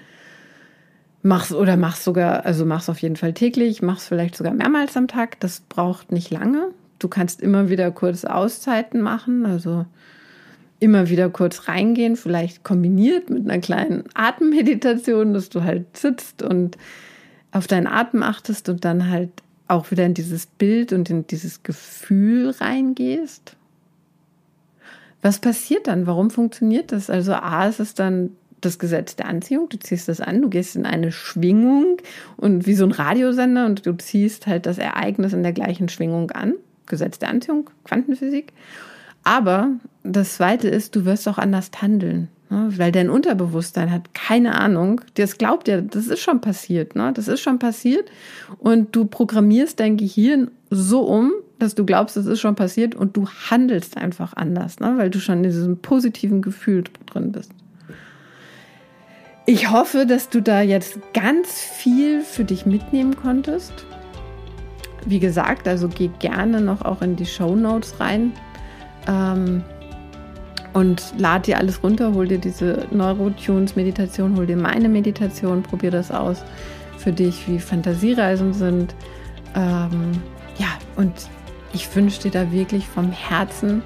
Mach's 1.22 1.54
oder 1.54 1.78
mach's 1.78 2.04
sogar, 2.04 2.46
also 2.46 2.66
mach's 2.66 2.90
auf 2.90 3.00
jeden 3.00 3.16
Fall 3.16 3.34
täglich, 3.34 3.82
mach's 3.82 4.08
vielleicht 4.08 4.36
sogar 4.36 4.54
mehrmals 4.54 4.98
am 4.98 5.08
Tag. 5.08 5.40
Das 5.40 5.62
braucht 5.62 6.12
nicht 6.12 6.32
lange. 6.32 6.70
Du 7.00 7.08
kannst 7.08 7.42
immer 7.42 7.70
wieder 7.70 7.92
kurz 7.92 8.26
Auszeiten 8.26 9.02
machen, 9.02 9.46
also 9.46 9.86
immer 10.80 11.10
wieder 11.10 11.30
kurz 11.30 11.68
reingehen, 11.68 12.18
vielleicht 12.18 12.64
kombiniert 12.64 13.30
mit 13.30 13.50
einer 13.50 13.62
kleinen 13.62 14.04
Atemmeditation, 14.14 15.34
dass 15.34 15.50
du 15.50 15.64
halt 15.64 15.96
sitzt 15.96 16.44
und 16.44 16.78
auf 17.52 17.68
deinen 17.68 17.88
Atem 17.88 18.24
achtest 18.24 18.68
und 18.68 18.84
dann 18.84 19.10
halt 19.10 19.32
auch 19.68 19.92
wieder 19.92 20.06
in 20.06 20.14
dieses 20.14 20.46
Bild 20.46 20.94
und 20.94 21.10
in 21.10 21.28
dieses 21.28 21.64
Gefühl 21.64 22.50
reingehst. 22.50 23.56
Was 25.22 25.40
passiert 25.40 25.88
dann? 25.88 26.06
Warum 26.06 26.30
funktioniert 26.30 26.92
das? 26.92 27.10
Also 27.10 27.34
A 27.34 27.68
ist 27.68 27.80
es 27.80 27.94
dann 27.94 28.32
das 28.60 28.80
Gesetz 28.80 29.16
der 29.16 29.28
Anziehung, 29.28 29.70
du 29.70 29.78
ziehst 29.78 30.08
das 30.08 30.22
an, 30.22 30.42
du 30.42 30.50
gehst 30.50 30.76
in 30.76 30.86
eine 30.86 31.12
Schwingung 31.12 31.98
und 32.38 32.66
wie 32.66 32.76
so 32.76 32.86
ein 32.86 32.92
Radiosender 32.92 33.66
und 33.66 33.86
du 33.86 33.94
ziehst 33.98 34.48
halt 34.48 34.66
das 34.66 34.78
Ereignis 34.78 35.34
in 35.34 35.44
der 35.44 35.54
gleichen 35.54 35.90
Schwingung 35.90 36.32
an. 36.32 36.54
Gesetz 36.86 37.20
der 37.20 37.30
Anziehung, 37.30 37.70
Quantenphysik. 37.84 38.54
Aber 39.24 39.72
das 40.04 40.36
zweite 40.36 40.68
ist, 40.68 40.96
du 40.96 41.06
wirst 41.06 41.28
auch 41.28 41.38
anders 41.38 41.72
handeln. 41.82 42.28
Ne? 42.54 42.70
Weil 42.78 42.92
dein 42.92 43.10
Unterbewusstsein 43.10 43.92
hat 43.92 44.14
keine 44.14 44.60
Ahnung. 44.60 45.02
Das 45.16 45.40
glaubt 45.40 45.68
ja, 45.68 45.82
das 45.82 46.06
ist 46.06 46.20
schon 46.20 46.40
passiert. 46.40 46.96
Ne? 46.96 47.12
Das 47.12 47.28
ist 47.28 47.42
schon 47.42 47.58
passiert. 47.58 48.10
Und 48.60 48.96
du 48.96 49.06
programmierst 49.06 49.80
dein 49.80 49.98
Gehirn 49.98 50.52
so 50.70 51.02
um, 51.02 51.32
dass 51.58 51.74
du 51.74 51.84
glaubst, 51.84 52.16
es 52.16 52.28
ist 52.28 52.40
schon 52.40 52.54
passiert 52.54 52.94
und 52.94 53.18
du 53.18 53.28
handelst 53.50 53.98
einfach 53.98 54.34
anders, 54.36 54.80
ne? 54.80 54.94
weil 54.98 55.10
du 55.10 55.20
schon 55.20 55.38
in 55.38 55.44
diesem 55.44 55.78
positiven 55.80 56.44
Gefühl 56.44 56.84
drin 57.08 57.32
bist. 57.32 57.52
Ich 59.48 59.72
hoffe, 59.72 60.06
dass 60.06 60.30
du 60.30 60.42
da 60.42 60.62
jetzt 60.62 61.00
ganz 61.14 61.60
viel 61.60 62.22
für 62.22 62.46
dich 62.46 62.68
mitnehmen 62.68 63.16
konntest. 63.16 63.74
Wie 65.06 65.20
gesagt, 65.20 65.68
also 65.68 65.90
geh 65.90 66.10
gerne 66.20 66.62
noch 66.62 66.84
auch 66.84 67.02
in 67.02 67.16
die 67.16 67.26
Show 67.26 67.56
Notes 67.56 68.00
rein 68.00 68.32
ähm, 69.08 69.64
und 70.74 71.14
lad 71.18 71.48
dir 71.48 71.58
alles 71.58 71.84
runter, 71.84 72.14
hol 72.14 72.28
dir 72.28 72.40
diese 72.40 72.88
Neurotunes-Meditation, 72.92 74.36
hol 74.36 74.46
dir 74.46 74.58
meine 74.58 74.90
Meditation, 74.90 75.64
probier 75.64 75.92
das 75.92 76.12
aus 76.12 76.44
für 76.98 77.12
dich, 77.12 77.48
wie 77.48 77.60
Fantasiereisen 77.60 78.54
sind. 78.54 78.96
Ähm, 79.56 80.12
ja, 80.58 80.68
und 80.96 81.14
ich 81.74 81.94
wünsche 81.96 82.22
dir 82.22 82.32
da 82.32 82.52
wirklich 82.52 82.88
vom 82.88 83.12
Herzen 83.12 83.84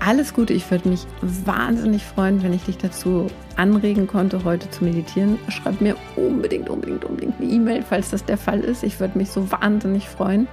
alles 0.00 0.32
Gute. 0.32 0.54
Ich 0.54 0.70
würde 0.70 0.88
mich 0.88 1.06
wahnsinnig 1.20 2.04
freuen, 2.04 2.42
wenn 2.42 2.52
ich 2.52 2.64
dich 2.64 2.78
dazu 2.78 3.26
anregen 3.56 4.06
konnte, 4.06 4.44
heute 4.44 4.70
zu 4.70 4.84
meditieren. 4.84 5.38
Schreib 5.48 5.80
mir 5.80 5.96
unbedingt, 6.16 6.70
unbedingt, 6.70 7.04
unbedingt 7.04 7.38
eine 7.40 7.50
E-Mail, 7.50 7.84
falls 7.86 8.10
das 8.10 8.24
der 8.24 8.38
Fall 8.38 8.60
ist. 8.60 8.82
Ich 8.82 8.98
würde 8.98 9.18
mich 9.18 9.30
so 9.30 9.50
wahnsinnig 9.52 10.08
freuen. 10.08 10.48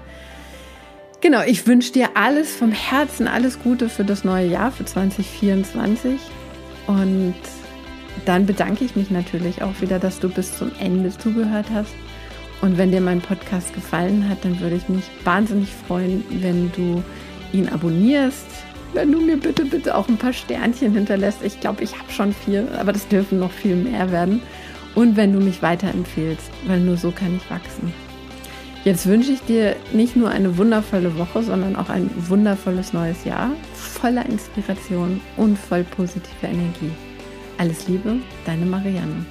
Genau, 1.19 1.41
ich 1.41 1.65
wünsche 1.65 1.91
dir 1.91 2.09
alles 2.13 2.55
vom 2.55 2.71
Herzen, 2.71 3.27
alles 3.27 3.59
Gute 3.59 3.89
für 3.89 4.03
das 4.03 4.23
neue 4.23 4.47
Jahr, 4.47 4.71
für 4.71 4.85
2024. 4.85 6.19
Und 6.85 7.33
dann 8.25 8.45
bedanke 8.45 8.85
ich 8.85 8.95
mich 8.95 9.09
natürlich 9.09 9.63
auch 9.63 9.81
wieder, 9.81 9.97
dass 9.97 10.19
du 10.19 10.29
bis 10.29 10.55
zum 10.55 10.71
Ende 10.79 11.09
zugehört 11.09 11.65
hast. 11.73 11.93
Und 12.61 12.77
wenn 12.77 12.91
dir 12.91 13.01
mein 13.01 13.21
Podcast 13.21 13.73
gefallen 13.73 14.29
hat, 14.29 14.45
dann 14.45 14.59
würde 14.59 14.75
ich 14.75 14.89
mich 14.89 15.05
wahnsinnig 15.23 15.69
freuen, 15.87 16.23
wenn 16.41 16.71
du 16.73 17.03
ihn 17.51 17.67
abonnierst, 17.67 18.45
wenn 18.93 19.11
du 19.11 19.19
mir 19.19 19.37
bitte, 19.37 19.65
bitte 19.65 19.95
auch 19.95 20.07
ein 20.07 20.17
paar 20.17 20.33
Sternchen 20.33 20.93
hinterlässt. 20.93 21.43
Ich 21.43 21.59
glaube, 21.59 21.83
ich 21.83 21.97
habe 21.97 22.11
schon 22.11 22.33
vier, 22.33 22.67
aber 22.79 22.93
das 22.93 23.07
dürfen 23.07 23.39
noch 23.39 23.51
viel 23.51 23.75
mehr 23.75 24.11
werden. 24.11 24.41
Und 24.93 25.15
wenn 25.15 25.33
du 25.33 25.39
mich 25.39 25.61
weiterempfehlst, 25.61 26.49
weil 26.67 26.79
nur 26.79 26.97
so 26.97 27.11
kann 27.11 27.35
ich 27.35 27.49
wachsen. 27.49 27.91
Jetzt 28.87 29.05
wünsche 29.05 29.33
ich 29.33 29.41
dir 29.41 29.75
nicht 29.91 30.15
nur 30.15 30.29
eine 30.29 30.57
wundervolle 30.57 31.17
Woche, 31.17 31.43
sondern 31.43 31.75
auch 31.75 31.89
ein 31.89 32.09
wundervolles 32.29 32.93
neues 32.93 33.25
Jahr, 33.25 33.51
voller 33.73 34.25
Inspiration 34.25 35.19
und 35.35 35.59
voll 35.59 35.83
positiver 35.83 36.47
Energie. 36.47 36.91
Alles 37.57 37.89
Liebe, 37.89 38.15
deine 38.45 38.65
Marianne. 38.65 39.25